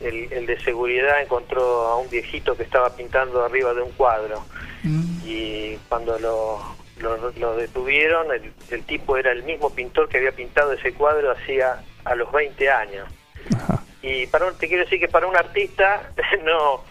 el, 0.00 0.32
el 0.32 0.44
de 0.46 0.60
seguridad 0.62 1.22
encontró 1.22 1.86
a 1.86 1.96
un 1.98 2.10
viejito 2.10 2.56
que 2.56 2.64
estaba 2.64 2.94
pintando 2.96 3.44
arriba 3.44 3.72
de 3.74 3.82
un 3.82 3.92
cuadro 3.92 4.44
Mm. 4.82 5.20
y 5.24 5.76
cuando 5.88 6.16
lo, 6.18 6.60
lo, 6.98 7.16
lo 7.32 7.56
detuvieron 7.56 8.30
el, 8.32 8.52
el 8.70 8.84
tipo 8.84 9.16
era 9.16 9.32
el 9.32 9.42
mismo 9.42 9.74
pintor 9.74 10.08
que 10.08 10.18
había 10.18 10.32
pintado 10.32 10.72
ese 10.74 10.92
cuadro 10.92 11.32
hacía 11.32 11.82
a 12.04 12.14
los 12.14 12.30
20 12.30 12.70
años 12.70 13.08
Ajá. 13.54 13.82
y 14.02 14.26
para 14.28 14.46
un- 14.46 14.58
te 14.58 14.68
quiero 14.68 14.84
decir 14.84 15.00
que 15.00 15.08
para 15.08 15.26
un 15.26 15.36
artista 15.36 16.10
no 16.44 16.82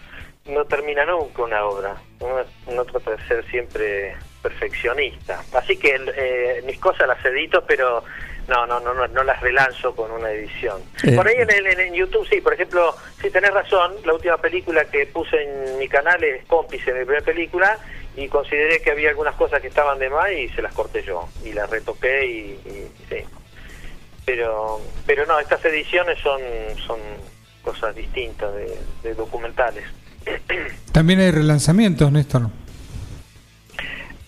no 0.46 0.64
termina 0.64 1.04
nunca 1.04 1.42
una 1.42 1.64
obra 1.64 1.96
uno, 2.20 2.36
uno 2.66 2.84
trata 2.84 3.10
de 3.12 3.26
ser 3.26 3.44
siempre 3.50 4.14
perfeccionista 4.42 5.42
así 5.54 5.76
que 5.76 5.98
eh, 6.16 6.62
mis 6.64 6.78
cosas 6.78 7.08
las 7.08 7.24
edito 7.24 7.64
pero 7.66 8.02
no 8.48 8.64
no 8.66 8.78
no 8.80 8.94
no, 8.94 9.06
no 9.08 9.24
las 9.24 9.40
relanzo 9.40 9.94
con 9.94 10.10
una 10.12 10.30
edición 10.30 10.80
Eh. 11.02 11.14
por 11.16 11.26
ahí 11.26 11.34
en, 11.36 11.50
el- 11.50 11.80
en 11.80 11.94
YouTube 11.94 12.26
sí 12.28 12.40
por 12.40 12.54
ejemplo 12.54 12.94
sí 13.20 13.30
tenés 13.30 13.52
razón 13.52 13.94
la 14.04 14.14
última 14.14 14.36
película 14.38 14.84
que 14.84 15.06
puse 15.06 15.42
en 15.42 15.78
mi 15.78 15.88
canal 15.88 16.22
es 16.22 16.44
cómplice 16.46 16.92
mi 16.92 17.04
primera 17.04 17.24
película 17.24 17.76
y 18.16 18.28
consideré 18.28 18.80
que 18.80 18.92
había 18.92 19.10
algunas 19.10 19.34
cosas 19.34 19.60
que 19.60 19.68
estaban 19.68 19.98
de 19.98 20.08
más 20.08 20.30
y 20.32 20.48
se 20.50 20.62
las 20.62 20.72
corté 20.72 21.02
yo 21.02 21.28
y 21.44 21.52
las 21.52 21.68
retoqué 21.68 22.24
y, 22.24 22.40
y 22.64 22.92
sí 23.10 23.24
pero 24.26 24.80
pero 25.06 25.24
no 25.24 25.38
estas 25.40 25.64
ediciones 25.64 26.18
son 26.18 26.40
son 26.86 26.98
cosas 27.62 27.94
distintas 27.96 28.52
de, 28.54 28.78
de 29.02 29.14
documentales. 29.14 29.84
También 30.92 31.20
hay 31.20 31.30
relanzamientos, 31.30 32.12
Néstor. 32.12 32.50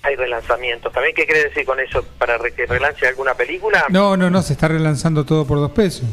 hay 0.02 0.16
relanzamientos. 0.16 0.92
También 0.92 1.14
qué 1.14 1.26
quiere 1.26 1.44
decir 1.44 1.64
con 1.66 1.78
eso 1.80 2.02
para 2.18 2.38
que 2.50 2.66
relance 2.66 3.06
alguna 3.06 3.34
película 3.34 3.84
No, 3.90 4.16
no, 4.16 4.30
no, 4.30 4.42
se 4.42 4.54
está 4.54 4.68
relanzando 4.68 5.24
todo 5.24 5.46
por 5.46 5.58
dos 5.58 5.72
pesos. 5.72 6.04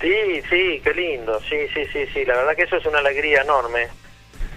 sí 0.00 0.42
sí 0.50 0.80
qué 0.84 0.92
lindo. 0.94 1.40
Sí 1.48 1.56
sí 1.74 1.84
sí 1.92 2.06
sí. 2.12 2.24
La 2.24 2.36
verdad 2.36 2.54
que 2.56 2.62
eso 2.64 2.76
es 2.76 2.86
una 2.86 2.98
alegría 2.98 3.42
enorme. 3.42 3.88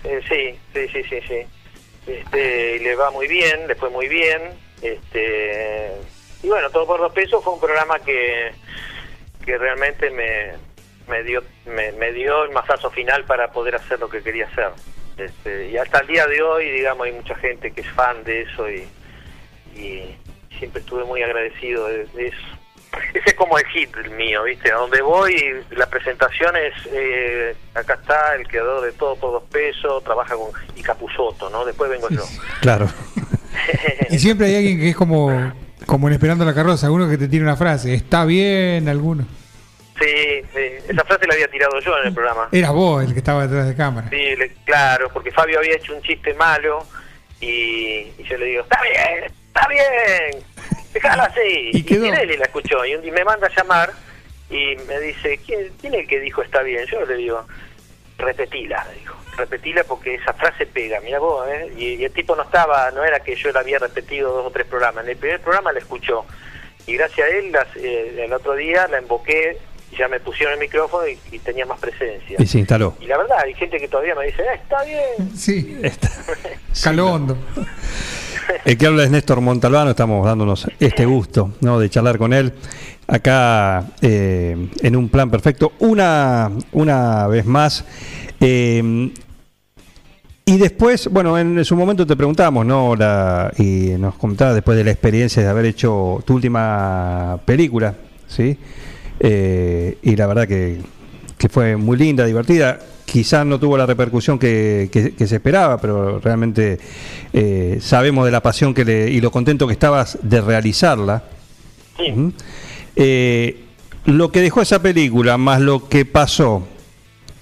Eh, 0.03 0.19
sí 0.27 0.59
sí 0.73 0.87
sí 0.91 1.03
sí 1.09 1.19
sí. 1.27 2.11
Este 2.11 2.79
le 2.79 2.95
va 2.95 3.11
muy 3.11 3.27
bien 3.27 3.67
le 3.67 3.75
fue 3.75 3.89
muy 3.89 4.07
bien. 4.07 4.41
Este 4.81 5.91
y 6.43 6.49
bueno 6.49 6.69
todo 6.69 6.85
por 6.85 6.99
dos 6.99 7.13
pesos 7.13 7.43
fue 7.43 7.53
un 7.53 7.59
programa 7.59 7.99
que 7.99 8.51
que 9.43 9.57
realmente 9.57 10.09
me, 10.09 10.53
me 11.07 11.23
dio 11.23 11.43
me, 11.65 11.91
me 11.93 12.11
dio 12.11 12.43
el 12.43 12.51
mazazo 12.51 12.91
final 12.91 13.23
para 13.25 13.51
poder 13.51 13.75
hacer 13.75 13.99
lo 13.99 14.09
que 14.09 14.21
quería 14.21 14.47
hacer. 14.47 14.69
Este, 15.17 15.69
y 15.69 15.77
hasta 15.77 15.99
el 15.99 16.07
día 16.07 16.25
de 16.27 16.41
hoy 16.41 16.69
digamos 16.71 17.05
hay 17.05 17.13
mucha 17.13 17.35
gente 17.35 17.71
que 17.71 17.81
es 17.81 17.89
fan 17.89 18.23
de 18.23 18.41
eso 18.41 18.69
y, 18.69 18.87
y 19.75 20.15
siempre 20.57 20.81
estuve 20.81 21.03
muy 21.03 21.21
agradecido 21.21 21.87
de, 21.87 22.05
de 22.07 22.27
eso. 22.27 22.47
Ese 23.13 23.29
es 23.29 23.33
como 23.33 23.57
el 23.57 23.65
hit 23.67 23.95
mío 24.15 24.43
viste 24.43 24.71
a 24.71 24.75
donde 24.75 25.01
voy 25.01 25.35
la 25.71 25.87
presentación 25.87 26.55
es 26.55 26.73
eh, 26.91 27.55
acá 27.73 27.95
está 27.95 28.35
el 28.35 28.47
creador 28.47 28.83
de 28.83 28.91
todo 28.91 29.15
por 29.15 29.31
dos 29.31 29.43
pesos 29.49 30.03
trabaja 30.03 30.35
con 30.35 30.51
y 30.75 30.81
Capusotto 30.81 31.49
no 31.49 31.65
después 31.65 31.89
vengo 31.89 32.09
yo. 32.09 32.23
Claro. 32.61 32.87
Y 34.09 34.19
siempre 34.19 34.47
hay 34.47 34.55
alguien 34.57 34.79
que 34.79 34.89
es 34.89 34.95
como, 34.95 35.31
como 35.85 36.07
en 36.07 36.13
Esperando 36.13 36.45
la 36.45 36.53
Carroza, 36.53 36.89
uno 36.91 37.09
que 37.09 37.17
te 37.17 37.27
tira 37.27 37.43
una 37.43 37.55
frase, 37.57 37.93
está 37.93 38.25
bien, 38.25 38.87
alguno. 38.89 39.25
sí, 39.99 40.41
sí, 40.53 40.59
esa 40.89 41.03
frase 41.05 41.27
la 41.27 41.33
había 41.35 41.47
tirado 41.49 41.79
yo 41.79 41.97
en 41.99 42.07
el 42.07 42.13
programa 42.13 42.47
Eras 42.51 42.71
vos 42.71 43.03
el 43.03 43.13
que 43.13 43.19
estaba 43.19 43.45
detrás 43.47 43.67
de 43.67 43.75
cámara. 43.75 44.09
Sí, 44.09 44.35
le- 44.35 44.49
claro, 44.65 45.09
porque 45.13 45.31
Fabio 45.31 45.59
había 45.59 45.75
hecho 45.75 45.95
un 45.95 46.01
chiste 46.01 46.33
malo 46.33 46.85
y, 47.39 48.11
y 48.17 48.23
yo 48.27 48.37
le 48.37 48.45
digo, 48.45 48.63
está 48.63 48.81
bien, 48.81 49.23
está 49.47 49.67
bien, 49.67 50.43
déjalo 50.93 51.23
así. 51.23 51.69
Y 51.73 51.83
quedó. 51.83 52.03
Tinelli 52.03 52.37
la 52.37 52.45
escuchó 52.45 52.85
y 52.85 52.95
un 52.95 53.01
día 53.01 53.13
me 53.13 53.23
manda 53.25 53.47
a 53.47 53.55
llamar 53.55 53.91
y 54.49 54.75
me 54.87 54.99
dice, 54.99 55.39
¿quién, 55.45 55.71
quién 55.81 55.93
es 55.95 56.01
el 56.01 56.07
que 56.07 56.19
dijo 56.19 56.41
está 56.41 56.61
bien? 56.63 56.85
Yo 56.91 57.05
le 57.05 57.15
digo, 57.15 57.45
repetila, 58.17 58.85
dijo, 58.99 59.15
repetila 59.37 59.83
porque 59.83 60.15
esa 60.15 60.33
frase 60.33 60.65
pega, 60.65 60.99
mira 61.01 61.19
vos, 61.19 61.47
¿eh? 61.49 61.71
Y, 61.77 61.85
y 61.95 62.05
el 62.05 62.11
tipo 62.11 62.35
no 62.35 62.43
estaba, 62.43 62.91
no 62.91 63.03
era 63.03 63.19
que 63.21 63.35
yo 63.35 63.51
la 63.51 63.59
había 63.61 63.79
repetido 63.79 64.31
dos 64.33 64.47
o 64.47 64.51
tres 64.51 64.65
programas, 64.67 65.03
en 65.03 65.11
el 65.11 65.17
primer 65.17 65.39
programa 65.41 65.71
la 65.71 65.79
escuchó 65.79 66.25
y 66.85 66.95
gracias 66.97 67.27
a 67.27 67.31
él 67.31 67.51
las, 67.51 67.67
eh, 67.77 68.23
el 68.25 68.33
otro 68.33 68.55
día 68.55 68.87
la 68.87 69.01
invoqué 69.01 69.57
ya 69.97 70.07
me 70.07 70.19
pusieron 70.19 70.55
el 70.55 70.59
micrófono 70.59 71.07
y, 71.07 71.19
y 71.31 71.37
tenía 71.37 71.67
más 71.67 71.79
presencia. 71.79 72.35
Y 72.39 72.47
se 72.47 72.57
instaló. 72.57 72.95
Y 72.99 73.05
la 73.05 73.15
verdad, 73.17 73.37
hay 73.45 73.53
gente 73.53 73.77
que 73.79 73.87
todavía 73.87 74.15
me 74.15 74.25
dice, 74.25 74.41
"Eh, 74.41 74.55
está 74.55 74.83
bien. 74.83 75.37
Sí, 75.37 75.79
caló 76.83 77.11
hondo. 77.13 77.37
El 78.65 78.75
que 78.77 78.87
habla 78.87 79.03
es 79.03 79.11
Néstor 79.11 79.39
Montalbano, 79.39 79.91
estamos 79.91 80.25
dándonos 80.25 80.67
este 80.79 81.05
gusto 81.05 81.51
¿no? 81.61 81.79
de 81.79 81.89
charlar 81.91 82.17
con 82.17 82.33
él 82.33 82.53
acá 83.15 83.85
eh, 84.01 84.69
en 84.81 84.95
un 84.95 85.09
plan 85.09 85.29
perfecto. 85.29 85.73
Una, 85.79 86.51
una 86.71 87.27
vez 87.27 87.45
más. 87.45 87.85
eh, 88.39 89.11
y 90.45 90.57
después, 90.57 91.07
bueno, 91.09 91.37
en 91.39 91.63
su 91.63 91.73
momento 91.75 92.05
te 92.05 92.17
preguntamos, 92.17 92.65
¿no? 92.65 92.97
La, 92.97 93.49
y 93.57 93.91
nos 93.97 94.15
comentabas 94.15 94.53
después 94.55 94.77
de 94.77 94.83
la 94.83 94.91
experiencia 94.91 95.41
de 95.41 95.47
haber 95.47 95.65
hecho 95.65 96.21
tu 96.25 96.33
última 96.35 97.39
película, 97.45 97.95
¿sí? 98.27 98.57
Eh, 99.21 99.97
y 100.01 100.17
la 100.17 100.27
verdad 100.27 100.45
que, 100.45 100.81
que 101.37 101.47
fue 101.47 101.77
muy 101.77 101.95
linda, 101.95 102.25
divertida. 102.25 102.77
Quizás 103.05 103.45
no 103.45 103.57
tuvo 103.57 103.77
la 103.77 103.85
repercusión 103.85 104.37
que, 104.37 104.89
que- 104.91 105.13
que 105.13 105.27
se 105.27 105.35
esperaba, 105.35 105.77
pero 105.79 106.19
realmente 106.19 106.77
eh, 107.31 107.77
sabemos 107.79 108.25
de 108.25 108.31
la 108.31 108.41
pasión 108.41 108.73
que 108.73 108.83
le, 108.83 109.09
y 109.11 109.21
lo 109.21 109.31
contento 109.31 109.65
que 109.65 109.73
estabas 109.73 110.17
de 110.23 110.41
realizarla. 110.41 111.23
Sí. 111.95 112.11
Ujú. 112.11 112.33
Eh, 112.95 113.63
lo 114.05 114.31
que 114.31 114.41
dejó 114.41 114.61
esa 114.61 114.81
película, 114.81 115.37
más 115.37 115.61
lo 115.61 115.87
que 115.87 116.05
pasó, 116.05 116.67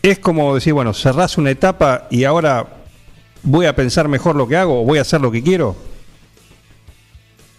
es 0.01 0.19
como 0.19 0.55
decir, 0.55 0.73
bueno, 0.73 0.93
cerrás 0.93 1.37
una 1.37 1.51
etapa 1.51 2.07
y 2.09 2.23
ahora 2.23 2.67
voy 3.43 3.65
a 3.65 3.75
pensar 3.75 4.07
mejor 4.07 4.35
lo 4.35 4.47
que 4.47 4.55
hago 4.57 4.81
o 4.81 4.85
voy 4.85 4.97
a 4.99 5.01
hacer 5.01 5.21
lo 5.21 5.31
que 5.31 5.43
quiero. 5.43 5.75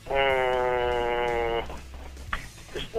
Mm, 0.08 1.58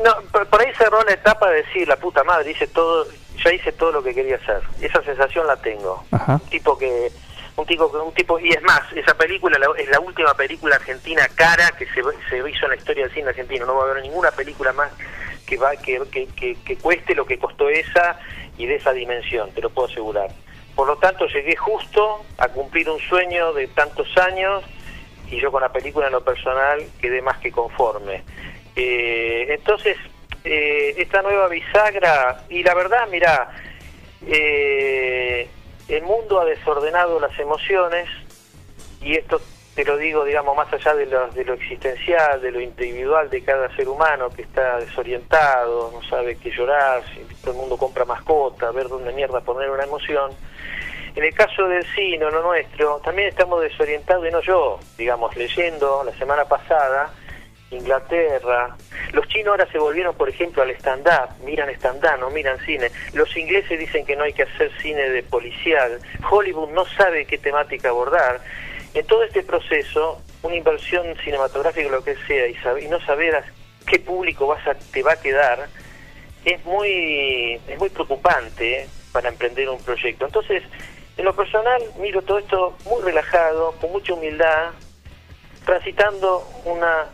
no, 0.03 0.11
por, 0.31 0.47
por 0.47 0.61
ahí 0.61 0.71
cerró 0.77 1.03
la 1.03 1.13
etapa 1.13 1.49
de 1.49 1.63
decir, 1.63 1.87
la 1.87 1.97
puta 1.97 2.23
madre, 2.23 2.51
hice 2.51 2.67
todo, 2.67 3.07
ya 3.43 3.53
hice 3.53 3.71
todo 3.71 3.91
lo 3.91 4.03
que 4.03 4.13
quería 4.13 4.35
hacer. 4.35 4.61
Esa 4.81 5.01
sensación 5.03 5.47
la 5.47 5.57
tengo. 5.57 6.03
Ajá. 6.11 6.39
Tipo 6.49 6.77
que 6.77 7.11
un 7.55 7.65
tipo 7.67 7.85
un 7.87 8.13
tipo 8.13 8.39
y 8.39 8.49
es 8.49 8.61
más, 8.63 8.81
esa 8.95 9.15
película 9.15 9.57
la- 9.59 9.67
es 9.77 9.87
la 9.89 9.99
última 9.99 10.33
película 10.33 10.75
argentina 10.75 11.27
cara 11.35 11.71
que 11.77 11.85
se, 11.87 12.01
se 12.29 12.37
hizo 12.49 12.65
en 12.65 12.69
la 12.71 12.75
historia 12.75 13.03
del 13.05 13.13
cine 13.13 13.29
argentino. 13.29 13.65
No 13.65 13.75
va 13.75 13.83
a 13.87 13.91
haber 13.91 14.03
ninguna 14.03 14.31
película 14.31 14.73
más 14.73 14.91
que 15.45 15.57
va 15.57 15.75
que, 15.75 16.01
que, 16.11 16.27
que, 16.35 16.55
que 16.65 16.77
cueste 16.77 17.13
lo 17.13 17.25
que 17.25 17.37
costó 17.37 17.69
esa 17.69 18.19
y 18.57 18.65
de 18.65 18.75
esa 18.75 18.91
dimensión, 18.93 19.51
te 19.51 19.61
lo 19.61 19.69
puedo 19.69 19.87
asegurar. 19.87 20.29
Por 20.75 20.87
lo 20.87 20.95
tanto, 20.97 21.27
llegué 21.27 21.55
justo 21.55 22.25
a 22.39 22.47
cumplir 22.47 22.89
un 22.89 22.99
sueño 22.99 23.53
de 23.53 23.67
tantos 23.67 24.07
años 24.17 24.63
y 25.29 25.39
yo 25.39 25.51
con 25.51 25.61
la 25.61 25.71
película 25.71 26.07
en 26.07 26.13
lo 26.13 26.23
personal 26.23 26.79
quedé 26.99 27.21
más 27.21 27.37
que 27.37 27.51
conforme. 27.51 28.23
Eh, 28.75 29.45
entonces, 29.49 29.97
eh, 30.43 30.95
esta 30.97 31.21
nueva 31.21 31.47
bisagra, 31.47 32.43
y 32.49 32.63
la 32.63 32.73
verdad, 32.73 33.07
mira, 33.11 33.51
eh, 34.27 35.47
el 35.87 36.03
mundo 36.03 36.39
ha 36.39 36.45
desordenado 36.45 37.19
las 37.19 37.37
emociones, 37.39 38.07
y 39.01 39.15
esto 39.15 39.41
te 39.75 39.83
lo 39.83 39.97
digo, 39.97 40.23
digamos, 40.23 40.55
más 40.55 40.71
allá 40.71 40.93
de 40.93 41.07
lo, 41.07 41.27
de 41.29 41.43
lo 41.43 41.53
existencial, 41.53 42.39
de 42.41 42.51
lo 42.51 42.61
individual 42.61 43.29
de 43.29 43.43
cada 43.43 43.75
ser 43.75 43.89
humano 43.89 44.29
que 44.29 44.43
está 44.43 44.79
desorientado, 44.79 45.91
no 45.91 46.07
sabe 46.07 46.37
qué 46.37 46.51
llorar, 46.51 47.01
si 47.13 47.21
todo 47.41 47.51
el 47.51 47.57
mundo 47.57 47.77
compra 47.77 48.05
mascota, 48.05 48.71
ver 48.71 48.87
dónde 48.87 49.11
mierda 49.13 49.41
poner 49.41 49.69
una 49.71 49.83
emoción. 49.83 50.31
En 51.15 51.23
el 51.23 51.33
caso 51.33 51.67
del 51.67 51.85
cine, 51.95 52.19
lo 52.19 52.41
nuestro, 52.41 52.99
también 53.03 53.29
estamos 53.29 53.61
desorientados, 53.61 54.27
y 54.27 54.31
no 54.31 54.41
yo, 54.41 54.79
digamos, 54.97 55.35
leyendo 55.35 56.03
la 56.03 56.13
semana 56.13 56.45
pasada, 56.45 57.11
Inglaterra, 57.73 58.75
los 59.11 59.27
chinos 59.27 59.49
ahora 59.49 59.71
se 59.71 59.77
volvieron, 59.77 60.15
por 60.15 60.29
ejemplo, 60.29 60.63
al 60.63 60.71
stand-up, 60.71 61.29
miran 61.43 61.69
stand-up, 61.71 62.19
no 62.19 62.29
miran 62.29 62.59
cine, 62.65 62.89
los 63.13 63.35
ingleses 63.35 63.77
dicen 63.79 64.05
que 64.05 64.15
no 64.15 64.23
hay 64.23 64.33
que 64.33 64.43
hacer 64.43 64.71
cine 64.81 65.09
de 65.09 65.23
policial, 65.23 65.99
Hollywood 66.29 66.69
no 66.69 66.85
sabe 66.85 67.25
qué 67.25 67.37
temática 67.37 67.89
abordar, 67.89 68.41
en 68.93 69.05
todo 69.07 69.23
este 69.23 69.43
proceso, 69.43 70.21
una 70.43 70.55
inversión 70.55 71.15
cinematográfica, 71.23 71.89
lo 71.89 72.03
que 72.03 72.15
sea, 72.27 72.47
y, 72.47 72.55
sab- 72.55 72.81
y 72.83 72.87
no 72.87 72.99
saber 73.01 73.35
a 73.35 73.43
qué 73.87 73.99
público 73.99 74.47
vas 74.47 74.65
a, 74.67 74.75
te 74.75 75.01
va 75.01 75.13
a 75.13 75.21
quedar, 75.21 75.67
es 76.45 76.63
muy, 76.65 77.59
es 77.67 77.79
muy 77.79 77.89
preocupante 77.89 78.87
para 79.11 79.29
emprender 79.29 79.69
un 79.69 79.81
proyecto. 79.81 80.25
Entonces, 80.25 80.61
en 81.17 81.25
lo 81.25 81.33
personal, 81.35 81.81
miro 81.99 82.21
todo 82.21 82.39
esto 82.39 82.77
muy 82.85 83.01
relajado, 83.03 83.71
con 83.79 83.91
mucha 83.91 84.13
humildad, 84.13 84.71
transitando 85.65 86.43
una 86.65 87.05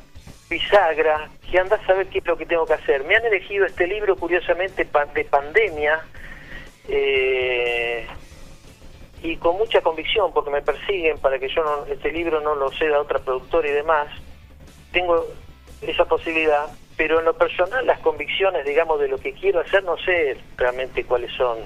bisagra 0.50 1.30
que 1.50 1.60
anda 1.60 1.76
a 1.76 1.86
saber 1.86 2.08
qué 2.08 2.20
es 2.20 2.26
lo 2.26 2.38
que 2.38 2.46
tengo 2.46 2.66
que 2.66 2.74
hacer. 2.74 3.04
Me 3.04 3.16
han 3.16 3.26
elegido 3.26 3.66
este 3.66 3.88
libro, 3.88 4.16
curiosamente, 4.16 4.88
de 5.14 5.26
pandemia, 5.26 6.02
eh, 6.88 8.08
y 9.22 9.36
con 9.38 9.58
mucha 9.58 9.82
convicción, 9.82 10.34
porque 10.34 10.50
me 10.50 10.62
persiguen 10.62 11.18
para 11.20 11.38
que 11.40 11.50
yo 11.50 11.64
no, 11.64 11.86
este 11.86 12.12
libro 12.12 12.42
no 12.42 12.56
lo 12.56 12.72
ceda 12.72 12.98
a 12.98 13.02
otra 13.02 13.20
productora 13.20 13.68
y 13.68 13.74
demás, 13.74 14.08
tengo 14.92 15.26
esa 15.82 16.06
posibilidad, 16.06 16.68
pero 16.98 17.20
en 17.20 17.26
lo 17.26 17.34
personal 17.34 17.86
las 17.86 18.00
convicciones, 18.00 18.66
digamos, 18.66 19.00
de 19.00 19.08
lo 19.08 19.18
que 19.18 19.34
quiero 19.34 19.60
hacer, 19.60 19.84
no 19.84 19.98
sé 19.98 20.38
realmente 20.58 21.04
cuáles 21.04 21.32
son. 21.34 21.60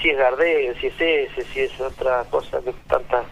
Si 0.00 0.10
es 0.10 0.18
Gardel, 0.18 0.76
si 0.80 0.88
es 0.88 1.00
ese, 1.00 1.42
si 1.52 1.60
es 1.60 1.80
otra 1.80 2.24
cosa 2.24 2.60
que 2.62 2.72
tanta... 2.88 3.24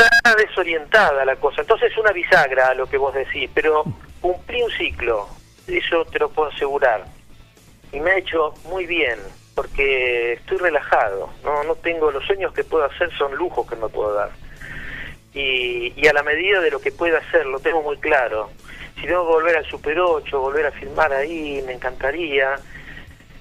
Está 0.00 0.34
desorientada 0.34 1.24
la 1.24 1.36
cosa. 1.36 1.60
Entonces 1.60 1.92
es 1.92 1.98
una 1.98 2.12
bisagra 2.12 2.74
lo 2.74 2.86
que 2.86 2.96
vos 2.96 3.14
decís, 3.14 3.50
pero 3.52 3.84
cumplí 4.20 4.62
un 4.62 4.70
ciclo, 4.70 5.28
eso 5.66 6.04
te 6.06 6.18
lo 6.18 6.30
puedo 6.30 6.50
asegurar. 6.50 7.04
Y 7.92 8.00
me 8.00 8.12
ha 8.12 8.18
hecho 8.18 8.54
muy 8.64 8.86
bien, 8.86 9.18
porque 9.54 10.34
estoy 10.34 10.58
relajado, 10.58 11.30
no, 11.44 11.64
no 11.64 11.74
tengo 11.74 12.10
los 12.10 12.24
sueños 12.24 12.52
que 12.54 12.64
puedo 12.64 12.84
hacer, 12.84 13.10
son 13.18 13.34
lujos 13.34 13.68
que 13.68 13.76
me 13.76 13.88
puedo 13.88 14.14
dar. 14.14 14.30
Y, 15.34 15.92
y 15.96 16.06
a 16.06 16.12
la 16.12 16.22
medida 16.22 16.60
de 16.60 16.70
lo 16.70 16.80
que 16.80 16.92
pueda 16.92 17.18
hacer, 17.18 17.44
lo 17.46 17.60
tengo 17.60 17.82
muy 17.82 17.98
claro. 17.98 18.50
Si 18.96 19.06
tengo 19.06 19.26
que 19.26 19.32
volver 19.32 19.56
al 19.56 19.66
Super 19.66 19.98
8, 19.98 20.40
volver 20.40 20.66
a 20.66 20.72
filmar 20.72 21.12
ahí, 21.12 21.62
me 21.66 21.72
encantaría. 21.72 22.56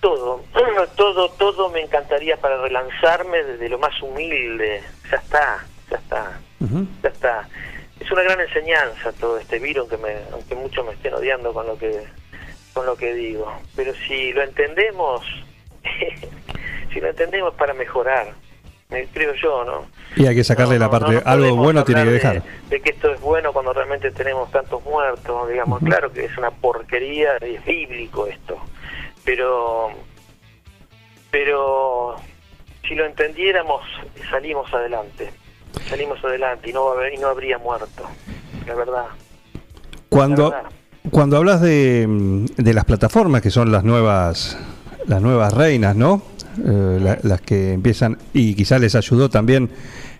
Todo, 0.02 0.44
todo, 0.96 1.30
todo 1.32 1.70
me 1.70 1.82
encantaría 1.82 2.38
para 2.38 2.58
relanzarme 2.58 3.44
desde 3.44 3.70
lo 3.70 3.80
más 3.80 4.02
humilde. 4.02 4.84
Ya 5.12 5.18
está, 5.18 5.66
ya 5.90 5.98
está, 5.98 6.40
Ya 6.60 7.10
está. 7.10 7.48
Es 8.00 8.12
una 8.12 8.24
gran 8.24 8.40
enseñanza 8.40 9.12
todo 9.14 9.38
este 9.38 9.60
virus, 9.60 9.82
aunque, 9.82 9.98
me, 9.98 10.16
aunque 10.32 10.56
muchos 10.56 10.86
me 10.86 10.94
estén 10.94 11.14
odiando 11.14 11.54
con 11.54 11.68
lo 11.68 11.78
que 11.78 12.04
con 12.74 12.86
lo 12.86 12.96
que 12.96 13.14
digo. 13.14 13.52
Pero 13.76 13.94
si 14.08 14.32
lo 14.32 14.44
entendemos, 14.44 15.22
si 16.94 17.00
lo 17.00 17.10
entendemos 17.10 17.54
para 17.56 17.74
mejorar, 17.74 18.34
me 18.90 19.06
creo 19.08 19.34
yo, 19.36 19.64
¿no? 19.64 19.86
Y 20.16 20.26
hay 20.26 20.36
que 20.36 20.44
sacarle 20.44 20.76
No, 20.76 20.86
la 20.86 20.90
parte, 20.90 21.12
no, 21.14 21.22
no 21.22 21.22
algo 21.26 21.56
bueno 21.56 21.84
tiene 21.84 22.04
que 22.04 22.12
dejar. 22.12 22.42
De, 22.42 22.50
de 22.70 22.82
que 22.82 22.92
esto 22.92 23.12
es 23.12 23.22
bueno 23.22 23.54
cuando 23.54 23.74
realmente 23.74 24.12
tenemos 24.12 24.52
tantos 24.52 24.84
muertos, 24.84 25.50
digamos. 25.50 25.82
Claro 25.84 26.12
que 26.12 26.26
es 26.26 26.38
una 26.38 26.52
porquería, 26.52 27.38
es 27.38 27.64
bíblico 27.66 28.28
esto. 28.28 28.58
Pero, 29.24 29.92
pero 31.30 32.16
si 32.88 32.96
lo 32.96 33.06
entendiéramos, 33.06 33.84
salimos 34.32 34.74
adelante. 34.74 35.32
Salimos 35.88 36.24
adelante 36.24 36.70
y 36.70 36.74
no, 36.74 36.86
va 36.86 36.92
a 36.92 36.96
haber- 36.96 37.14
y 37.14 37.18
no 37.18 37.28
habría 37.28 37.58
muerto. 37.58 38.04
La 38.68 38.76
verdad. 38.76 39.06
Cuando, 40.10 40.50
La 40.50 40.56
verdad. 40.58 40.70
cuando 41.12 41.38
hablas 41.38 41.62
de, 41.62 42.46
de 42.58 42.74
las 42.74 42.86
plataformas 42.86 43.42
que 43.42 43.50
son 43.52 43.72
las 43.72 43.84
nuevas, 43.84 44.58
las 45.08 45.22
nuevas 45.22 45.54
reinas, 45.54 45.96
¿no? 45.96 46.22
Eh, 46.66 46.98
la- 47.02 47.20
las 47.24 47.42
que 47.42 47.74
empiezan, 47.74 48.18
y 48.34 48.54
quizás 48.56 48.82
les 48.82 48.96
ayudó 48.96 49.30
también 49.30 49.70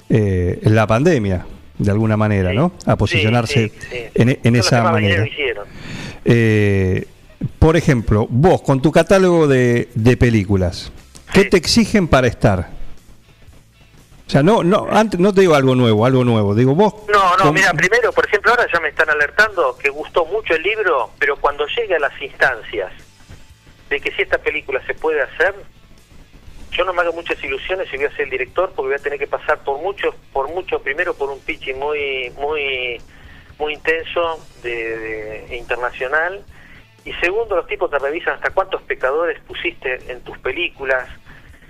eh, 0.10 0.60
la 0.64 0.88
pandemia, 0.88 1.46
de 1.78 1.92
alguna 1.92 2.18
manera, 2.18 2.50
Sí. 2.52 2.56
¿no? 2.56 2.72
A 2.86 2.96
posicionarse 2.96 3.70
Sí, 3.70 3.74
sí, 3.80 3.88
sí. 3.92 3.98
en, 4.16 4.30
en 4.30 4.38
Son 4.44 4.54
los 4.54 4.66
esa 4.66 4.84
manera. 4.92 5.26
Eh, 6.26 7.06
por 7.58 7.78
ejemplo, 7.78 8.28
vos 8.30 8.62
con 8.62 8.82
tu 8.82 8.92
catálogo 8.92 9.48
de, 9.48 9.90
de 9.96 10.18
películas, 10.18 10.92
¿qué 11.34 11.46
te 11.46 11.58
exigen 11.58 12.08
para 12.08 12.28
estar? 12.28 12.70
O 14.30 14.32
sea, 14.32 14.44
no, 14.44 14.64
no, 14.64 14.88
antes, 14.92 15.20
no 15.20 15.34
te 15.34 15.42
digo 15.42 15.56
algo 15.56 15.74
nuevo, 15.74 16.06
algo 16.06 16.24
nuevo. 16.24 16.54
Digo, 16.54 16.76
vos. 16.76 16.94
No, 17.12 17.36
no, 17.38 17.44
con- 17.46 17.54
mira, 17.56 17.74
primero, 17.74 18.14
por 18.14 18.28
ejemplo, 18.28 18.52
ahora 18.52 18.68
ya 18.72 18.80
me 18.80 18.90
están 18.90 19.10
alertando 19.10 19.76
que 19.76 19.90
gustó 19.90 20.24
mucho 20.26 20.54
el 20.54 20.62
libro, 20.62 21.10
pero 21.18 21.36
cuando 21.38 21.66
llegue 21.66 21.96
a 21.96 22.00
las 22.00 22.14
instancias 22.22 22.92
de 23.90 24.00
que 24.00 24.12
si 24.12 24.22
esta 24.22 24.38
película 24.38 24.86
se 24.86 24.94
puede 24.94 25.20
hacer, 25.24 25.56
yo 26.74 26.86
no 26.86 26.94
me 26.94 27.02
hago 27.02 27.14
muchas 27.14 27.44
ilusiones 27.44 27.90
si 27.90 27.98
voy 27.98 28.06
a 28.06 28.12
ser 28.12 28.22
el 28.26 28.30
director, 28.30 28.72
porque 28.76 28.90
voy 28.90 29.00
a 29.00 29.02
tener 29.02 29.18
que 29.18 29.26
pasar 29.26 29.64
por 29.64 29.82
muchos, 29.82 30.14
por 30.32 30.48
mucho, 30.54 30.80
primero 30.80 31.16
por 31.16 31.32
un 31.32 31.40
pitching 31.40 31.80
muy, 31.80 32.32
muy, 32.38 33.02
muy 33.58 33.74
intenso 33.74 34.46
de, 34.62 35.00
de- 35.48 35.58
internacional, 35.58 36.46
y 37.04 37.14
segundo, 37.14 37.56
los 37.56 37.66
tipos 37.66 37.90
te 37.90 37.98
revisan 37.98 38.36
hasta 38.36 38.52
cuántos 38.52 38.84
pecadores 38.84 39.40
pusiste 39.48 40.12
en 40.12 40.22
tus 40.22 40.38
películas, 40.38 41.10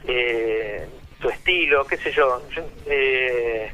eh, 0.06 0.86
tu 1.20 1.30
estilo, 1.30 1.86
qué 1.86 1.98
sé 1.98 2.12
yo. 2.12 2.42
yo, 2.50 2.64
eh, 2.88 3.72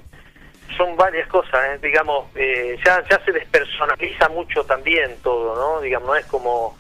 son 0.78 0.96
varias 0.98 1.28
cosas, 1.28 1.54
¿eh? 1.70 1.80
digamos, 1.82 2.26
eh, 2.36 2.78
ya, 2.84 3.04
ya 3.10 3.24
se 3.24 3.32
despersonaliza 3.32 4.30
mucho 4.30 4.64
también 4.66 5.18
todo, 5.22 5.56
¿no? 5.56 5.82
Digamos, 5.82 6.08
no 6.08 6.16
es 6.16 6.26
como, 6.26 6.76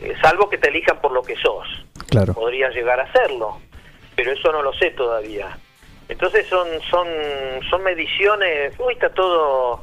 eh, 0.00 0.14
salvo 0.22 0.48
que 0.48 0.58
te 0.58 0.68
elijan 0.68 1.00
por 1.00 1.12
lo 1.12 1.24
que 1.24 1.36
sos, 1.36 1.66
Claro. 2.08 2.32
podría 2.32 2.70
llegar 2.70 3.00
a 3.00 3.10
serlo, 3.12 3.60
pero 4.14 4.32
eso 4.32 4.52
no 4.52 4.62
lo 4.62 4.72
sé 4.74 4.90
todavía. 4.92 5.58
Entonces 6.08 6.46
son 6.48 6.68
son 6.90 7.08
son 7.70 7.82
mediciones, 7.82 8.74
uy, 8.78 8.92
está 8.92 9.08
todo 9.10 9.82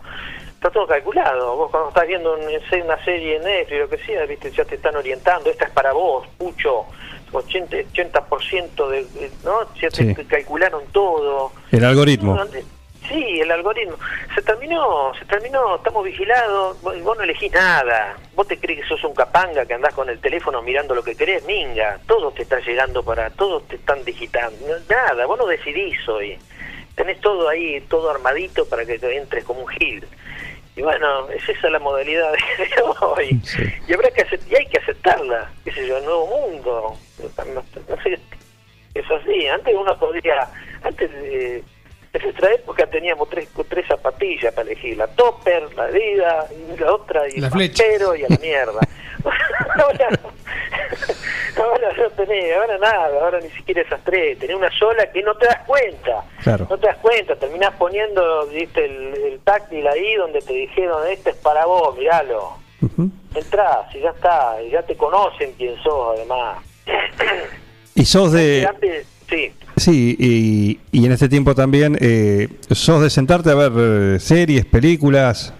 está 0.53 0.69
todo 0.69 0.85
calculado. 0.87 1.55
Vos 1.57 1.71
cuando 1.71 1.89
estás 1.89 2.07
viendo 2.07 2.33
un- 2.35 2.83
una 2.83 3.03
serie 3.03 3.37
en 3.37 3.43
Netflix, 3.43 3.79
lo 3.79 3.89
que 3.89 3.97
sea, 4.05 4.25
viste, 4.25 4.51
ya 4.51 4.63
te 4.63 4.75
están 4.75 4.95
orientando, 4.95 5.49
esta 5.49 5.65
es 5.65 5.71
para 5.71 5.91
vos, 5.91 6.27
pucho, 6.37 6.85
80, 7.31 7.77
80% 7.93 8.89
de, 8.89 9.03
de- 9.05 9.31
¿no? 9.43 9.73
Ya 9.75 9.89
te 9.89 10.13
Sí. 10.15 10.25
calcularon 10.25 10.83
todo. 10.91 11.51
El 11.71 11.83
algoritmo. 11.85 12.37
Sí, 13.07 13.41
el 13.41 13.51
algoritmo. 13.51 13.97
Se 14.35 14.41
terminó, 14.41 15.11
se 15.17 15.25
terminó, 15.25 15.75
estamos 15.75 16.05
vigilados, 16.05 16.79
vos, 16.81 17.01
vos 17.01 17.17
no 17.17 17.23
elegís 17.23 17.51
nada. 17.51 18.15
Vos 18.35 18.47
te 18.47 18.57
crees 18.59 18.81
que 18.81 18.87
sos 18.87 19.03
un 19.03 19.13
capanga 19.15 19.65
que 19.65 19.73
andás 19.73 19.93
con 19.93 20.07
el 20.09 20.19
teléfono 20.19 20.61
mirando 20.61 20.93
lo 20.95 21.03
que 21.03 21.15
querés, 21.15 21.43
minga. 21.45 21.99
Todo 22.07 22.31
te 22.31 22.43
está 22.43 22.59
llegando 22.59 23.03
para, 23.03 23.29
todos 23.31 23.67
te 23.67 23.75
están 23.75 24.05
digitando. 24.05 24.55
Nada, 24.89 25.25
vos 25.25 25.37
no 25.39 25.45
decidís 25.47 26.07
hoy. 26.07 26.37
Tenés 26.95 27.19
todo 27.21 27.49
ahí, 27.49 27.81
todo 27.89 28.11
armadito 28.11 28.65
para 28.67 28.85
que 28.85 28.99
te 28.99 29.17
entres 29.17 29.43
como 29.45 29.61
un 29.61 29.67
gil. 29.69 30.05
Y 30.75 30.81
bueno, 30.81 31.29
es 31.29 31.47
esa 31.49 31.69
la 31.69 31.79
modalidad 31.79 32.31
de 32.57 32.81
hoy. 33.01 33.41
Sí. 33.43 33.63
Y 33.87 33.93
habrá 33.93 34.09
que 34.11 34.25
y 34.49 34.55
hay 34.55 34.65
que 34.67 34.79
aceptarla, 34.79 35.51
qué 35.63 35.71
sé 35.73 35.87
yo, 35.87 35.97
el 35.97 36.05
nuevo 36.05 36.27
mundo. 36.27 36.97
No 37.37 38.03
sé, 38.03 38.19
es 38.93 39.11
así, 39.11 39.47
antes 39.47 39.75
uno 39.75 39.97
podría, 39.97 40.47
antes 40.83 41.11
de, 41.11 41.63
en 42.13 42.23
nuestra 42.23 42.53
época 42.53 42.87
teníamos 42.87 43.29
tres, 43.29 43.47
tres 43.69 43.87
zapatillas 43.87 44.53
para 44.53 44.69
elegir, 44.69 44.97
la 44.97 45.07
topper, 45.07 45.73
la 45.75 45.87
vida, 45.87 46.45
la 46.77 46.93
otra, 46.93 47.27
y 47.29 47.39
La 47.39 47.47
el 47.47 47.53
pampero, 47.53 48.15
y 48.15 48.23
a 48.23 48.29
la 48.29 48.37
mierda. 48.37 48.79
ahora, 49.77 50.09
ahora 51.57 51.93
no 51.97 52.09
tenés, 52.11 52.57
ahora 52.57 52.77
nada, 52.79 53.21
ahora 53.21 53.39
ni 53.39 53.49
siquiera 53.51 53.81
esas 53.81 54.03
tres, 54.03 54.37
tenés 54.39 54.55
una 54.57 54.71
sola 54.77 55.09
que 55.11 55.21
no 55.23 55.35
te 55.37 55.45
das 55.45 55.59
cuenta. 55.65 56.23
Claro. 56.43 56.67
No 56.69 56.77
te 56.77 56.87
das 56.87 56.97
cuenta, 56.97 57.35
terminás 57.37 57.73
poniendo, 57.75 58.45
viste, 58.47 58.83
el, 58.83 59.15
el 59.15 59.39
táctil 59.39 59.87
ahí 59.87 60.15
donde 60.15 60.41
te 60.41 60.53
dijeron, 60.53 61.07
este 61.07 61.29
es 61.29 61.37
para 61.37 61.65
vos, 61.65 61.97
miralo. 61.97 62.57
Ujú. 62.81 63.09
Entrás 63.35 63.95
y 63.95 64.01
ya 64.01 64.09
está, 64.09 64.61
y 64.61 64.71
ya 64.71 64.81
te 64.83 64.97
conocen 64.97 65.53
quién 65.53 65.81
sos 65.81 66.17
además. 66.17 66.57
Y 67.95 68.05
sos 68.05 68.31
de. 68.33 68.67
Sí, 69.29 69.53
Sí, 69.81 70.15
y, 70.19 70.79
y 70.91 71.05
en 71.07 71.11
este 71.11 71.27
tiempo 71.27 71.55
también, 71.55 71.97
eh, 71.99 72.47
sos 72.69 73.01
de 73.01 73.09
sentarte 73.09 73.49
a 73.49 73.55
ver 73.55 73.71
eh, 73.75 74.19
series, 74.19 74.63
películas. 74.63 75.55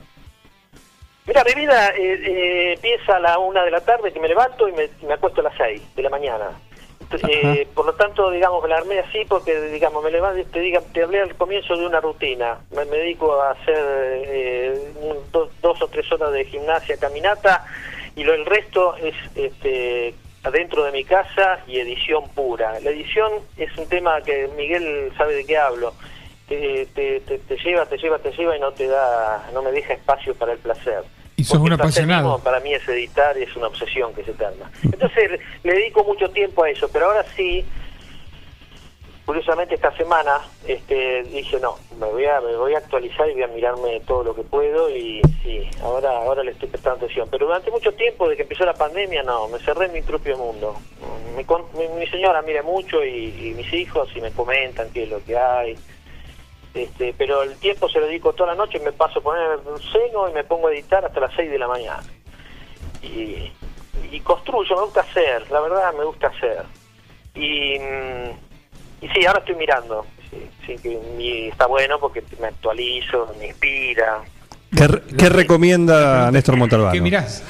Mira, 1.25 1.43
mi 1.43 1.60
vida 1.60 1.89
eh, 1.89 2.21
eh, 2.23 2.73
empieza 2.75 3.15
a 3.15 3.19
la 3.19 3.39
una 3.39 3.63
de 3.63 3.71
la 3.71 3.81
tarde 3.81 4.13
que 4.13 4.19
me 4.19 4.27
levanto 4.27 4.69
y 4.69 4.73
me, 4.73 4.89
me 5.07 5.15
acuesto 5.15 5.41
a 5.41 5.45
las 5.45 5.57
seis 5.57 5.81
de 5.95 6.03
la 6.03 6.12
mañana. 6.12 6.51
Eh, 7.27 7.67
por 7.73 7.88
lo 7.88 7.93
tanto, 7.93 8.29
digamos, 8.29 8.62
me 8.62 8.69
la 8.69 8.77
armé 8.77 8.99
así 8.99 9.25
porque, 9.27 9.60
digamos, 9.71 10.03
me 10.03 10.12
levanto, 10.12 10.45
te, 10.51 10.60
diga, 10.60 10.81
te 10.93 11.01
hablé 11.01 11.21
al 11.21 11.34
comienzo 11.36 11.75
de 11.75 11.88
una 11.88 11.99
rutina. 11.99 12.60
Me, 12.75 12.86
me 12.86 12.97
dedico 12.97 13.41
a 13.41 13.51
hacer 13.53 13.75
eh, 13.75 14.93
un- 15.01 15.17
dos, 15.31 15.49
dos 15.63 15.81
o 15.81 15.88
tres 15.88 16.10
horas 16.12 16.31
de 16.31 16.45
gimnasia, 16.45 16.95
caminata 16.97 17.65
y 18.15 18.23
lo 18.23 18.36
el 18.36 18.45
resto 18.45 18.95
es 18.97 19.15
este, 19.36 20.13
adentro 20.43 20.84
de 20.84 20.91
mi 20.91 21.04
casa 21.04 21.60
y 21.67 21.80
edición 21.80 22.27
pura. 22.30 22.80
La 22.80 22.89
edición 22.89 23.32
es 23.58 23.75
un 23.77 23.88
tema 23.88 24.21
que 24.21 24.49
Miguel 24.58 25.12
sabe 25.17 25.36
de 25.36 25.45
qué 25.45 25.58
hablo. 25.58 25.93
Te, 26.47 26.88
te, 26.93 27.21
te, 27.21 27.38
te 27.38 27.56
lleva, 27.58 27.86
te 27.86 27.97
lleva, 27.97 28.19
te 28.19 28.32
lleva 28.32 28.58
y 28.58 28.60
no 28.60 28.71
te 28.73 28.88
da, 28.88 29.49
no 29.54 29.62
me 29.62 29.71
deja 29.71 29.93
espacio 29.93 30.36
para 30.36 30.54
el 30.54 30.60
placer. 30.60 31.04
Y 31.38 31.43
sos 31.43 31.60
un 31.60 31.73
apasionado. 31.73 32.39
Para 32.39 32.60
mí 32.60 32.73
es 32.73 32.88
editar 32.88 33.38
y 33.38 33.43
es 33.43 33.56
una 33.56 33.67
obsesión 33.67 34.13
que 34.13 34.23
se 34.23 34.32
eterna. 34.32 34.69
Entonces 34.84 35.39
le 35.63 35.73
dedico 35.73 36.04
mucho 36.04 36.30
tiempo 36.30 36.63
a 36.63 36.69
eso, 36.69 36.89
pero 36.91 37.08
ahora 37.08 37.25
sí, 37.36 37.65
curiosamente 39.32 39.76
esta 39.76 39.96
semana 39.96 40.41
este, 40.67 41.24
dije 41.24 41.58
no, 41.62 41.78
me 41.98 42.06
voy 42.06 42.26
a 42.26 42.41
me 42.41 42.54
voy 42.58 42.76
a 42.76 42.80
actualizar 42.80 43.30
y 43.30 43.34
voy 43.36 43.44
a 43.44 43.48
mirarme 43.48 44.02
todo 44.02 44.26
lo 44.26 44.36
que 44.36 44.41
puedo 44.41 44.89
y 44.89 45.22
sí, 45.41 45.70
ahora 45.82 46.17
ahora 46.17 46.44
le 46.44 46.52
estoy 46.52 46.67
prestando 46.67 46.98
atención. 46.98 47.30
Pero 47.32 47.46
durante 47.46 47.72
mucho 47.72 47.94
tiempo, 47.94 48.28
de 48.28 48.36
que 48.36 48.41
empezó 48.41 48.65
la 48.65 48.74
pandemia, 48.74 49.24
no, 49.24 49.48
me 49.48 49.58
cerré 49.60 49.86
en 49.86 49.94
mi 49.94 50.02
propio 50.02 50.38
mundo. 50.38 50.76
Mi, 51.38 52.08
señora 52.08 52.41
mira 52.41 52.62
mucho 52.62 53.06
y, 53.06 53.34
y 53.41 53.54
mis 53.56 53.72
hijos 53.72 54.10
y 54.13 54.20
me 54.20 54.32
comentan 54.32 54.91
qué 54.91 55.04
es 55.04 55.10
lo 55.10 55.24
que 55.24 55.38
hay. 55.38 55.78
Este, 56.74 57.15
pero 57.17 57.44
el 57.44 57.56
tiempo 57.56 57.88
se 57.88 58.02
lo 58.02 58.08
dedico 58.08 58.34
toda 58.34 58.50
la 58.54 58.56
noche, 58.56 58.82
me 58.82 58.91
paso 58.91 59.20
a 59.20 59.24
poner 59.24 59.60
un 59.65 59.82
seno 59.82 60.28
y 60.28 60.34
me 60.34 60.44
pongo 60.44 60.67
a 60.67 60.74
editar 60.74 61.06
hasta 61.06 61.22
las 61.22 61.34
6 61.36 61.50
de 61.50 61.58
la 61.58 61.70
mañana. 61.70 62.04
Y, 63.02 63.50
y 64.12 64.20
construyo, 64.20 64.76
me 64.76 64.82
gusta 64.82 65.00
hacer, 65.00 65.50
la 65.50 65.62
verdad 65.62 65.94
me 65.94 66.04
gusta 66.04 66.28
hacer. 66.28 66.65
Y, 67.34 67.80
mm, 67.80 68.51
y 69.02 69.08
sí, 69.10 69.26
ahora 69.26 69.40
estoy 69.40 69.56
mirando. 69.56 70.06
Sí, 70.30 70.48
sí, 70.66 70.76
que 70.82 71.00
y 71.20 71.48
está 71.50 71.66
bueno 71.66 72.00
porque 72.00 72.24
me 72.40 72.48
actualizo, 72.48 73.34
me 73.40 73.48
inspira. 73.48 74.20
¿Qué, 74.76 74.88
re- 74.88 75.02
qué 75.18 75.28
recomienda 75.30 76.32
Néstor 76.32 76.56
Montalbano? 76.56 76.94
¿Qué 76.94 77.02
mirás? 77.02 77.44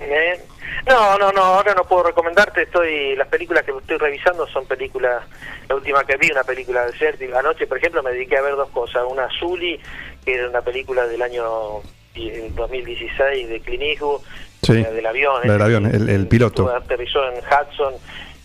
¿eh? 0.00 0.40
No, 0.88 1.18
no, 1.18 1.30
no, 1.32 1.42
ahora 1.42 1.74
no 1.74 1.84
puedo 1.84 2.04
recomendarte, 2.04 2.62
estoy 2.62 3.14
las 3.16 3.28
películas 3.28 3.64
que 3.64 3.72
estoy 3.72 3.98
revisando 3.98 4.46
son 4.48 4.66
películas, 4.66 5.22
la 5.68 5.74
última 5.74 6.04
que 6.04 6.16
vi, 6.16 6.30
una 6.30 6.42
película 6.44 6.86
de 6.86 6.96
Serti, 6.96 7.26
anoche 7.32 7.66
por 7.66 7.76
ejemplo 7.76 8.02
me 8.02 8.12
dediqué 8.12 8.38
a 8.38 8.42
ver 8.42 8.56
dos 8.56 8.70
cosas, 8.70 9.02
una 9.08 9.28
Zully, 9.38 9.78
que 10.24 10.34
era 10.34 10.48
una 10.48 10.62
película 10.62 11.06
del 11.06 11.20
año 11.20 11.80
die- 12.14 12.50
2016 12.56 13.48
de 13.48 13.60
Clint 13.60 13.82
Eastwood, 13.82 14.20
Sí, 14.62 14.74
la 14.82 14.90
del 14.90 15.06
avión, 15.06 15.34
la 15.44 15.52
del 15.52 15.60
ese 15.60 15.64
avión, 15.64 15.86
el- 16.08 16.26
piloto. 16.28 16.68
aterrizó 16.74 17.20
en 17.30 17.38
Hudson, 17.44 17.94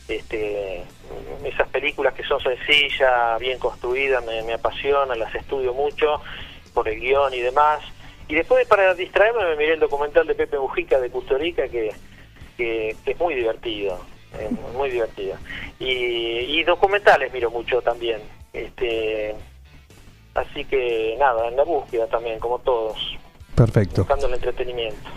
este, 0.10 0.84
esas 1.43 1.67
películas 1.69 2.13
que 2.13 2.23
son 2.23 2.39
sencillas, 2.41 3.39
bien 3.39 3.60
construidas, 3.60 4.23
me, 4.25 4.41
me 4.43 4.54
apasionan, 4.54 5.17
las 5.19 5.34
estudio 5.36 5.73
mucho 5.73 6.21
por 6.73 6.88
el 6.88 6.99
guion 6.99 7.34
y 7.34 7.39
demás. 7.41 7.82
Y 8.28 8.36
después 8.36 8.67
para 8.67 8.93
distraerme 8.93 9.43
me 9.45 9.56
miré 9.56 9.73
el 9.73 9.80
documental 9.80 10.25
de 10.25 10.36
Pepe 10.36 10.58
Mujica 10.58 10.99
de 10.99 11.10
Custurica 11.10 11.67
que, 11.67 11.93
que, 12.58 12.95
que 13.04 13.12
es 13.12 13.19
muy 13.19 13.36
divertido, 13.36 13.99
eh, 14.39 14.49
muy 14.73 14.89
divertido. 14.89 15.38
Y, 15.80 15.89
y 15.89 16.63
documentales 16.63 17.32
miro 17.32 17.51
mucho 17.51 17.82
también. 17.82 18.21
Este, 18.51 19.36
así 20.34 20.65
que 20.65 21.15
nada, 21.19 21.47
en 21.47 21.56
la 21.58 21.63
búsqueda 21.63 22.08
también, 22.08 22.39
como 22.39 22.60
todos, 22.60 22.97
Perfecto. 23.56 24.01
buscando 24.01 24.28
el 24.28 24.34
entretenimiento. 24.34 25.10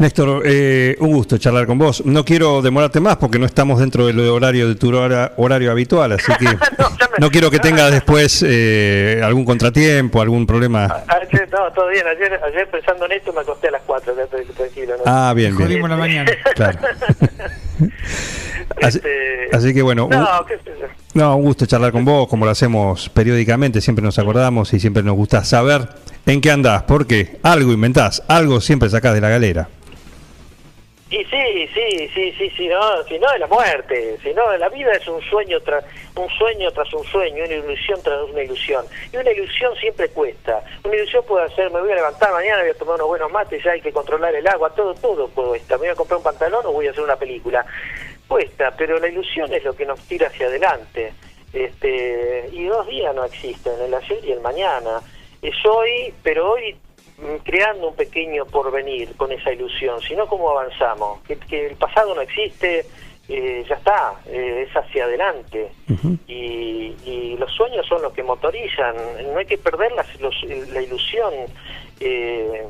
Néstor, 0.00 0.42
eh, 0.46 0.96
un 1.00 1.12
gusto 1.12 1.36
charlar 1.36 1.66
con 1.66 1.76
vos. 1.76 2.02
No 2.06 2.24
quiero 2.24 2.62
demorarte 2.62 3.00
más 3.00 3.18
porque 3.18 3.38
no 3.38 3.44
estamos 3.44 3.78
dentro 3.80 4.06
del 4.06 4.18
horario 4.30 4.66
de 4.66 4.74
tu 4.74 4.96
hora- 4.96 5.34
horario 5.36 5.70
habitual, 5.70 6.12
así 6.12 6.32
que 6.38 6.44
No, 6.78 6.88
ya 6.98 7.08
me- 7.12 7.18
no 7.18 7.30
quiero 7.30 7.50
que 7.50 7.58
tengas 7.58 7.90
después 7.92 8.42
eh, 8.48 9.20
algún 9.22 9.44
contratiempo, 9.44 10.22
algún 10.22 10.46
problema. 10.46 11.04
Ayer, 11.06 11.46
no, 11.52 11.70
todo 11.74 11.88
bien. 11.88 12.06
Ayer, 12.06 12.32
ayer 12.42 12.66
pensando 12.70 13.04
en 13.04 13.12
esto 13.12 13.30
me 13.34 13.40
acosté 13.42 13.68
a 13.68 13.72
las 13.72 13.82
4, 13.84 14.14
tranquilo. 14.56 14.94
¿no? 14.96 15.02
Ah, 15.04 15.34
bien, 15.36 15.54
bien. 15.54 15.68
Jodimos 15.68 15.90
la 15.90 15.96
mañana. 15.96 16.30
Claro. 16.54 16.78
Así, 18.82 18.98
Este, 18.98 19.48
así 19.54 19.74
que 19.74 19.82
bueno, 19.82 20.04
un, 20.06 20.10
No, 20.12 20.48
yo. 20.48 20.56
no, 21.14 21.36
un 21.36 21.42
gusto 21.44 21.66
charlar 21.66 21.92
con 21.92 22.04
vos, 22.06 22.26
como 22.28 22.46
lo 22.46 22.50
hacemos 22.50 23.10
periódicamente, 23.10 23.80
siempre 23.82 24.02
nos 24.02 24.18
acordamos 24.18 24.72
y 24.72 24.80
siempre 24.80 25.02
nos 25.02 25.14
gusta 25.16 25.44
saber 25.44 25.88
en 26.26 26.40
qué 26.40 26.50
andás, 26.50 26.84
porque 26.84 27.38
algo 27.42 27.72
inventás, 27.72 28.22
algo 28.28 28.60
siempre 28.62 28.88
sacás 28.88 29.14
de 29.14 29.20
la 29.20 29.28
galera. 29.28 29.68
Y 31.10 31.24
sí, 31.24 31.68
sí, 31.74 32.08
sí, 32.14 32.32
sí, 32.38 32.50
sí, 32.56 32.68
no, 32.68 33.02
si 33.02 33.18
no 33.18 33.32
es 33.32 33.40
la 33.40 33.48
muerte, 33.48 34.16
si 34.22 34.32
no 34.32 34.56
la 34.56 34.68
vida 34.68 34.92
es 34.92 35.08
un 35.08 35.20
sueño 35.22 35.60
tras 35.60 35.84
un 36.14 36.28
sueño 36.30 36.70
tras 36.70 36.92
un 36.94 37.04
sueño, 37.04 37.44
una 37.44 37.54
ilusión 37.54 38.00
tras 38.00 38.22
una 38.30 38.42
ilusión. 38.44 38.86
Y 39.12 39.16
una 39.16 39.32
ilusión 39.32 39.74
siempre 39.76 40.08
cuesta. 40.10 40.62
Una 40.84 40.94
ilusión 40.94 41.24
puede 41.24 41.52
ser, 41.56 41.70
me 41.72 41.80
voy 41.80 41.90
a 41.90 41.96
levantar 41.96 42.32
mañana, 42.32 42.62
voy 42.62 42.70
a 42.70 42.74
tomar 42.74 42.94
unos 42.94 43.08
buenos 43.08 43.32
mates, 43.32 43.62
ya 43.64 43.72
hay 43.72 43.80
que 43.80 43.92
controlar 43.92 44.32
el 44.36 44.46
agua, 44.46 44.70
todo, 44.70 44.94
todo 44.94 45.28
cuesta. 45.28 45.74
Me 45.74 45.80
voy 45.80 45.88
a 45.88 45.94
comprar 45.96 46.18
un 46.18 46.24
pantalón 46.24 46.64
o 46.66 46.72
voy 46.72 46.86
a 46.86 46.90
hacer 46.92 47.02
una 47.02 47.16
película. 47.16 47.66
Cuesta, 48.28 48.72
pero 48.76 49.00
la 49.00 49.08
ilusión 49.08 49.52
es 49.52 49.64
lo 49.64 49.74
que 49.74 49.86
nos 49.86 49.98
tira 50.02 50.28
hacia 50.28 50.46
adelante. 50.46 51.12
Este, 51.52 52.48
y 52.52 52.66
dos 52.66 52.86
días 52.86 53.12
no 53.16 53.24
existen, 53.24 53.72
el 53.80 53.92
ayer 53.92 54.24
y 54.24 54.30
el 54.30 54.40
mañana. 54.40 55.00
Es 55.42 55.56
hoy, 55.66 56.14
pero 56.22 56.52
hoy 56.52 56.76
creando 57.44 57.88
un 57.88 57.94
pequeño 57.96 58.44
porvenir 58.46 59.14
con 59.16 59.30
esa 59.32 59.52
ilusión, 59.52 60.00
sino 60.00 60.26
cómo 60.26 60.50
avanzamos, 60.50 61.20
que, 61.22 61.36
que 61.36 61.66
el 61.68 61.76
pasado 61.76 62.14
no 62.14 62.20
existe, 62.20 62.86
eh, 63.28 63.64
ya 63.68 63.74
está, 63.76 64.14
eh, 64.26 64.66
es 64.68 64.76
hacia 64.76 65.04
adelante. 65.04 65.70
y, 66.26 66.94
y 67.04 67.36
los 67.38 67.50
sueños 67.52 67.86
son 67.86 68.02
los 68.02 68.12
que 68.12 68.22
motorizan, 68.22 68.94
no 69.32 69.38
hay 69.38 69.46
que 69.46 69.58
perder 69.58 69.92
las- 69.92 70.20
los- 70.20 70.42
la 70.72 70.80
ilusión. 70.82 71.32
eh, 72.00 72.66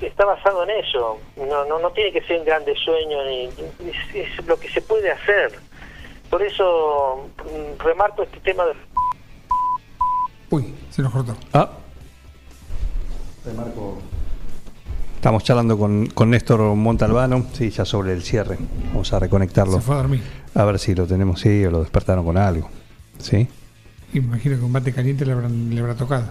está 0.00 0.24
basado 0.24 0.62
en 0.62 0.70
eso, 0.70 1.18
no, 1.36 1.64
no, 1.64 1.78
no 1.80 1.90
tiene 1.90 2.12
que 2.12 2.20
ser 2.22 2.38
un 2.38 2.44
grande 2.44 2.74
sueño, 2.76 3.24
ni, 3.24 3.44
es, 3.46 4.14
es 4.14 4.46
lo 4.46 4.56
que 4.60 4.68
se 4.68 4.80
puede 4.82 5.10
hacer. 5.10 5.52
Por 6.30 6.40
eso 6.42 7.28
mm, 7.44 7.82
remarco 7.82 8.22
este 8.22 8.38
tema 8.40 8.64
de 8.66 8.74
Uy, 10.50 10.74
se 10.90 11.02
nos 11.02 11.12
cortó. 11.12 11.34
Ah. 11.52 11.68
Estamos 15.16 15.44
charlando 15.44 15.78
con, 15.78 16.06
con 16.06 16.30
Néstor 16.30 16.60
Montalbano, 16.74 17.46
sí, 17.52 17.70
ya 17.70 17.84
sobre 17.84 18.12
el 18.12 18.22
cierre. 18.22 18.58
Vamos 18.88 19.12
a 19.12 19.18
reconectarlo. 19.18 19.74
Se 19.74 19.80
fue 19.80 19.94
a 19.94 19.98
dormir. 19.98 20.22
A 20.54 20.64
ver 20.64 20.78
si 20.78 20.94
lo 20.94 21.06
tenemos, 21.06 21.40
sí, 21.40 21.64
o 21.64 21.70
lo 21.70 21.80
despertaron 21.80 22.24
con 22.24 22.36
algo. 22.36 22.68
¿Sí? 23.18 23.48
Imagino 24.14 24.58
que 24.58 24.64
un 24.64 24.72
bate 24.72 24.92
caliente 24.92 25.24
le, 25.24 25.32
habrán- 25.32 25.70
le 25.74 25.80
habrá 25.80 25.94
tocado. 25.94 26.24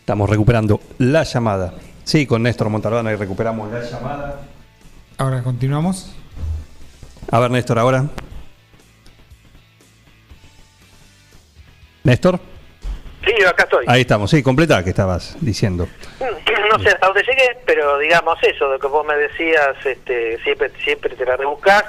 Estamos 0.00 0.28
recuperando 0.28 0.80
la 0.98 1.22
llamada. 1.22 1.74
Sí, 2.04 2.26
con 2.26 2.42
Néstor 2.42 2.68
Montalbano 2.68 3.10
y 3.10 3.16
recuperamos 3.16 3.72
la 3.72 3.82
llamada. 3.82 4.40
Ahora 5.16 5.42
continuamos. 5.42 6.12
A 7.30 7.38
ver, 7.38 7.50
Néstor, 7.50 7.78
ahora. 7.78 8.06
Néstor, 12.02 12.38
Sí, 13.24 13.44
acá 13.44 13.64
estoy. 13.64 13.84
ahí 13.88 14.02
estamos, 14.02 14.30
sí, 14.30 14.42
completa 14.42 14.82
que 14.84 14.90
estabas 14.90 15.36
diciendo. 15.40 15.86
No 16.70 16.78
sé 16.80 16.88
hasta 16.88 17.06
dónde 17.06 17.22
llegué, 17.22 17.56
pero 17.66 17.98
digamos 17.98 18.36
eso, 18.42 18.68
de 18.70 18.78
que 18.80 18.86
vos 18.88 19.06
me 19.06 19.14
decías, 19.16 19.76
este, 19.84 20.38
siempre 20.42 20.70
siempre 20.82 21.14
te 21.14 21.24
la 21.24 21.36
rebuscás. 21.36 21.84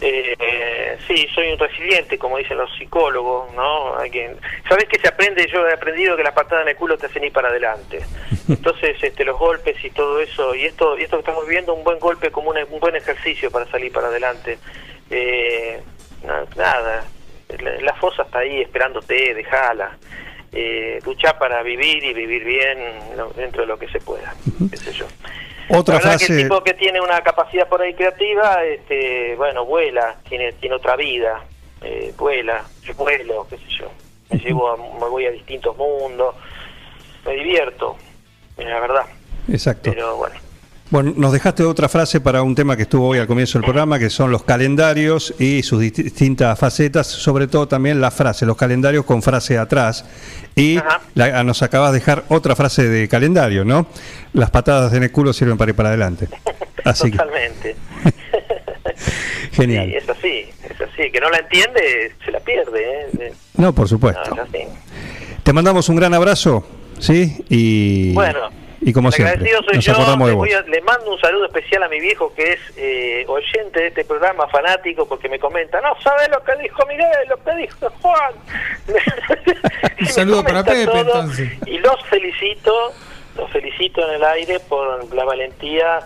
Eh, 0.00 0.98
sí, 1.06 1.28
soy 1.34 1.52
un 1.52 1.58
resiliente, 1.58 2.18
como 2.18 2.38
dicen 2.38 2.56
los 2.58 2.70
psicólogos, 2.76 3.52
¿no? 3.54 3.96
Hay 3.98 4.10
que, 4.10 4.34
¿Sabés 4.68 4.86
que 4.86 4.98
se 4.98 5.08
aprende? 5.08 5.46
Yo 5.52 5.66
he 5.68 5.74
aprendido 5.74 6.16
que 6.16 6.22
las 6.24 6.32
patadas 6.32 6.62
en 6.62 6.70
el 6.70 6.76
culo 6.76 6.96
te 6.96 7.06
hacen 7.06 7.22
ir 7.24 7.32
para 7.32 7.48
adelante. 7.50 8.00
Entonces, 8.48 8.96
este, 9.02 9.24
los 9.24 9.38
golpes 9.38 9.76
y 9.84 9.90
todo 9.90 10.20
eso, 10.20 10.54
y 10.54 10.64
esto 10.64 10.98
y 10.98 11.02
esto 11.02 11.16
que 11.18 11.20
estamos 11.20 11.46
viviendo, 11.46 11.74
un 11.74 11.84
buen 11.84 11.98
golpe 11.98 12.30
como 12.32 12.50
un, 12.50 12.56
un 12.70 12.80
buen 12.80 12.96
ejercicio 12.96 13.50
para 13.50 13.66
salir 13.66 13.92
para 13.92 14.08
adelante. 14.08 14.58
Eh, 15.10 15.80
na- 16.24 16.46
nada, 16.56 17.04
la, 17.60 17.70
la 17.80 17.94
fosa 17.94 18.22
está 18.22 18.38
ahí 18.40 18.60
esperándote, 18.62 19.34
dejala. 19.34 19.98
Eh, 20.54 21.00
luchar 21.06 21.38
para 21.38 21.62
vivir 21.62 22.04
y 22.04 22.12
vivir 22.12 22.44
bien 22.44 22.78
dentro 23.36 23.62
de 23.62 23.66
lo 23.68 23.78
que 23.78 23.88
se 23.88 24.00
pueda, 24.00 24.34
qué 24.70 24.76
sé 24.76 24.92
yo. 24.92 25.06
Otra 25.70 25.94
La 25.94 26.00
verdad 26.00 26.18
que 26.18 26.26
frase. 26.26 26.32
el 26.42 26.42
tipo 26.48 26.62
que 26.62 26.74
tiene 26.74 27.00
una 27.00 27.22
capacidad 27.22 27.66
por 27.68 27.80
ahí 27.80 27.94
creativa, 27.94 28.62
este, 28.64 29.34
bueno, 29.36 29.64
vuela, 29.64 30.16
tiene 30.28 30.52
tiene 30.52 30.74
otra 30.74 30.96
vida, 30.96 31.42
eh, 31.80 32.12
vuela, 32.18 32.64
yo 32.82 32.92
vuelo, 32.94 33.46
qué 33.48 33.56
sé 33.56 33.64
yo, 33.78 33.90
me 34.30 34.38
llevo, 34.40 34.70
a- 34.70 34.76
me 34.76 35.08
voy 35.08 35.24
a 35.24 35.30
distintos 35.30 35.74
mundos, 35.78 36.34
me 37.24 37.32
divierto, 37.34 37.96
la 38.58 38.78
verdad, 38.78 39.06
Exacto. 39.50 39.90
pero 39.90 40.16
bueno. 40.16 40.34
Bueno, 40.92 41.14
nos 41.16 41.32
dejaste 41.32 41.62
otra 41.64 41.88
frase 41.88 42.20
para 42.20 42.42
un 42.42 42.54
tema 42.54 42.76
que 42.76 42.82
estuvo 42.82 43.08
hoy 43.08 43.18
al 43.18 43.26
comienzo 43.26 43.58
del 43.58 43.64
programa, 43.64 43.98
que 43.98 44.10
son 44.10 44.30
los 44.30 44.42
calendarios 44.42 45.34
y 45.40 45.62
sus 45.62 45.80
dist- 45.82 46.02
distintas 46.04 46.58
facetas, 46.58 47.06
sobre 47.06 47.46
todo 47.46 47.66
también 47.66 47.98
la 47.98 48.10
frase, 48.10 48.44
los 48.44 48.58
calendarios 48.58 49.06
con 49.06 49.22
frase 49.22 49.56
atrás. 49.56 50.04
Y 50.54 50.78
la- 51.14 51.42
nos 51.44 51.62
acabas 51.62 51.92
de 51.92 51.98
dejar 52.00 52.24
otra 52.28 52.54
frase 52.54 52.86
de 52.90 53.08
calendario, 53.08 53.64
¿no? 53.64 53.86
Las 54.34 54.50
patadas 54.50 54.92
en 54.92 55.02
el 55.02 55.10
culo 55.10 55.32
sirven 55.32 55.56
para 55.56 55.70
ir 55.70 55.74
para 55.76 55.88
adelante. 55.88 56.28
Así 56.84 57.10
que, 57.10 57.16
Totalmente. 57.16 57.76
genial. 59.52 59.86
Sí, 59.88 59.94
es 59.96 60.08
así, 60.10 60.44
es 60.64 60.80
así. 60.80 61.10
Que 61.10 61.20
no 61.20 61.30
la 61.30 61.38
entiende, 61.38 62.12
se 62.22 62.30
la 62.32 62.40
pierde. 62.40 63.06
¿eh? 63.18 63.32
No, 63.56 63.72
por 63.74 63.88
supuesto. 63.88 64.22
es 64.34 64.40
así. 64.40 64.64
Te 65.42 65.52
mandamos 65.54 65.88
un 65.88 65.96
gran 65.96 66.12
abrazo, 66.12 66.66
¿sí? 66.98 67.44
Y, 67.48 68.12
Bueno, 68.14 68.40
y 68.84 68.92
como 68.92 69.10
siempre, 69.12 69.50
soy 69.64 69.74
nos 69.76 69.84
yo. 69.84 69.92
acordamos 69.92 70.26
de 70.28 70.32
le, 70.32 70.36
vos. 70.36 70.46
voy 70.48 70.52
a- 70.52 70.62
le 70.62 70.80
mando 70.82 71.12
un 71.12 71.20
saludo 71.20 71.46
especial 71.46 71.82
a 71.84 71.88
mi 71.88 72.00
viejo 72.00 72.34
que 72.34 72.52
es 72.52 72.60
eh, 72.76 73.24
oyente 73.28 73.80
de 73.80 73.86
este 73.88 74.04
programa, 74.04 74.46
fanático, 74.48 75.06
porque 75.08 75.28
me 75.28 75.38
comenta, 75.38 75.80
no 75.80 75.94
sabes 76.02 76.28
lo 76.30 76.42
que 76.42 76.56
dijo 76.62 76.84
Miguel, 76.86 77.06
lo 77.28 77.36
que 77.42 77.54
dijo 77.56 77.90
Juan. 78.00 78.34
Un 80.00 80.06
saludo 80.06 80.42
para 80.44 80.64
Pepe, 80.64 80.86
todo, 80.86 80.98
entonces. 81.00 81.50
Y 81.66 81.78
los 81.78 82.02
felicito, 82.08 82.92
los 83.36 83.50
felicito 83.50 84.06
en 84.08 84.14
el 84.16 84.24
aire 84.24 84.60
por 84.60 85.14
la 85.14 85.24
valentía 85.24 86.00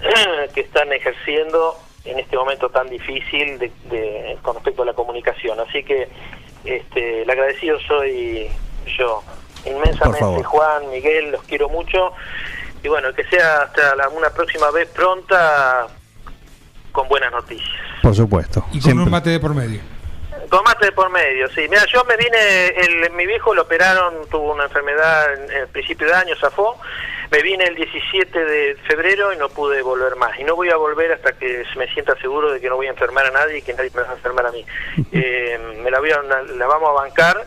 que 0.54 0.60
están 0.60 0.92
ejerciendo 0.92 1.76
en 2.04 2.18
este 2.18 2.36
momento 2.36 2.68
tan 2.70 2.88
difícil 2.88 3.58
de, 3.58 3.70
de- 3.90 4.38
con 4.42 4.54
respecto 4.54 4.82
a 4.82 4.86
la 4.86 4.94
comunicación. 4.94 5.58
Así 5.60 5.82
que 5.82 6.08
este, 6.64 7.22
el 7.22 7.30
agradecido 7.30 7.78
soy 7.80 8.48
yo. 8.98 9.22
Inmensamente. 9.64 10.42
Juan, 10.44 10.90
Miguel, 10.90 11.32
los 11.32 11.42
quiero 11.44 11.68
mucho. 11.68 12.12
Y 12.82 12.88
bueno, 12.88 13.12
que 13.14 13.24
sea 13.24 13.62
hasta 13.62 13.94
la- 13.96 14.08
una 14.08 14.30
próxima 14.30 14.70
vez 14.70 14.88
pronta 14.88 15.86
con 16.92 17.08
buenas 17.08 17.30
noticias. 17.32 17.68
Por 18.02 18.14
supuesto. 18.14 18.64
Y 18.70 18.74
con 18.74 18.80
siempre. 18.82 19.04
un 19.04 19.10
mate 19.10 19.30
de 19.30 19.40
por 19.40 19.54
medio. 19.54 19.80
Con 20.48 20.64
mate 20.64 20.86
de 20.86 20.92
por 20.92 21.10
medio, 21.10 21.48
sí. 21.50 21.66
Mira, 21.68 21.84
yo 21.92 22.02
me 22.06 22.16
vine, 22.16 22.68
el, 22.68 23.10
mi 23.12 23.26
viejo 23.26 23.54
lo 23.54 23.62
operaron, 23.62 24.26
tuvo 24.30 24.52
una 24.52 24.64
enfermedad 24.64 25.34
en, 25.34 25.50
en 25.50 25.56
el 25.58 25.68
principio 25.68 26.06
de 26.08 26.14
año, 26.14 26.34
zafó. 26.40 26.76
Me 27.30 27.42
vine 27.42 27.64
el 27.64 27.76
17 27.76 28.44
de 28.44 28.74
febrero 28.88 29.32
y 29.32 29.36
no 29.36 29.48
pude 29.50 29.82
volver 29.82 30.16
más. 30.16 30.36
Y 30.40 30.44
no 30.44 30.56
voy 30.56 30.70
a 30.70 30.76
volver 30.76 31.12
hasta 31.12 31.32
que 31.34 31.62
me 31.76 31.86
sienta 31.92 32.16
seguro 32.16 32.50
de 32.50 32.60
que 32.60 32.68
no 32.68 32.74
voy 32.76 32.86
a 32.88 32.90
enfermar 32.90 33.26
a 33.26 33.30
nadie 33.30 33.58
y 33.58 33.62
que 33.62 33.74
nadie 33.74 33.90
me 33.94 34.02
va 34.02 34.10
a 34.10 34.14
enfermar 34.14 34.46
a 34.46 34.52
mí. 34.52 34.64
Eh, 35.12 35.58
me 35.82 35.90
la, 35.90 36.00
voy 36.00 36.10
a, 36.10 36.22
la 36.22 36.66
vamos 36.66 36.88
a 36.88 37.02
bancar. 37.02 37.46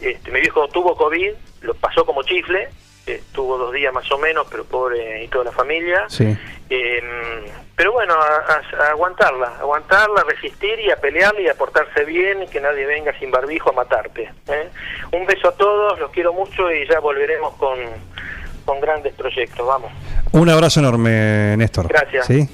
Este, 0.00 0.30
mi 0.30 0.40
viejo 0.40 0.68
tuvo 0.68 0.96
COVID, 0.96 1.32
lo 1.62 1.74
pasó 1.74 2.04
como 2.04 2.22
chifle, 2.22 2.68
estuvo 3.06 3.56
dos 3.56 3.72
días 3.72 3.92
más 3.92 4.10
o 4.12 4.18
menos, 4.18 4.46
pero 4.50 4.64
pobre 4.64 5.24
y 5.24 5.28
toda 5.28 5.44
la 5.44 5.52
familia. 5.52 6.04
Sí. 6.08 6.36
Eh, 6.70 7.02
pero 7.74 7.92
bueno, 7.92 8.14
a, 8.14 8.82
a, 8.84 8.90
aguantarla, 8.90 9.58
aguantarla, 9.60 10.24
resistir 10.24 10.80
y 10.80 10.90
a 10.90 10.96
pelearla 10.96 11.40
y 11.40 11.48
a 11.48 11.54
portarse 11.54 12.04
bien 12.04 12.42
y 12.42 12.48
que 12.48 12.60
nadie 12.60 12.84
venga 12.86 13.16
sin 13.18 13.30
barbijo 13.30 13.70
a 13.70 13.72
matarte. 13.72 14.30
¿eh? 14.48 14.68
Un 15.12 15.26
beso 15.26 15.48
a 15.48 15.52
todos, 15.52 15.98
los 15.98 16.10
quiero 16.10 16.32
mucho 16.32 16.70
y 16.72 16.86
ya 16.88 17.00
volveremos 17.00 17.54
con, 17.54 17.78
con 18.64 18.80
grandes 18.80 19.14
proyectos, 19.14 19.66
vamos. 19.66 19.92
Un 20.32 20.48
abrazo 20.50 20.80
enorme, 20.80 21.56
Néstor. 21.56 21.88
Gracias. 21.88 22.26
¿Sí? 22.26 22.48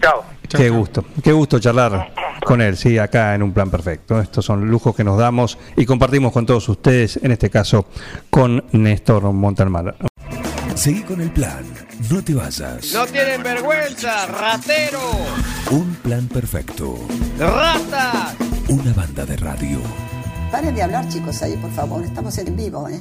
Chao. 0.00 0.24
Qué 0.48 0.70
gusto, 0.70 1.04
qué 1.22 1.32
gusto 1.32 1.58
charlar 1.58 2.12
con 2.44 2.60
él, 2.60 2.76
sí, 2.76 2.98
acá 2.98 3.34
en 3.34 3.42
un 3.42 3.52
plan 3.52 3.70
perfecto. 3.70 4.20
Estos 4.20 4.44
son 4.44 4.68
lujos 4.70 4.94
que 4.94 5.02
nos 5.02 5.18
damos 5.18 5.58
y 5.76 5.84
compartimos 5.84 6.32
con 6.32 6.46
todos 6.46 6.68
ustedes, 6.68 7.18
en 7.22 7.32
este 7.32 7.50
caso 7.50 7.86
con 8.30 8.64
Néstor 8.72 9.32
Montalmar. 9.32 9.96
Seguí 10.74 11.02
con 11.02 11.20
el 11.20 11.30
plan, 11.30 11.64
no 12.10 12.22
te 12.22 12.34
vayas. 12.34 12.92
No 12.92 13.06
tienen 13.06 13.42
vergüenza, 13.42 14.26
ratero. 14.26 15.00
Un 15.70 15.94
plan 15.96 16.28
perfecto. 16.28 16.96
Rata. 17.38 18.34
Una 18.68 18.92
banda 18.92 19.24
de 19.24 19.36
radio. 19.36 19.80
Paren 20.52 20.74
de 20.74 20.82
hablar, 20.82 21.08
chicos, 21.08 21.42
ahí, 21.42 21.56
por 21.56 21.70
favor. 21.72 22.04
Estamos 22.04 22.36
en 22.38 22.54
vivo, 22.54 22.88
¿eh? 22.88 23.00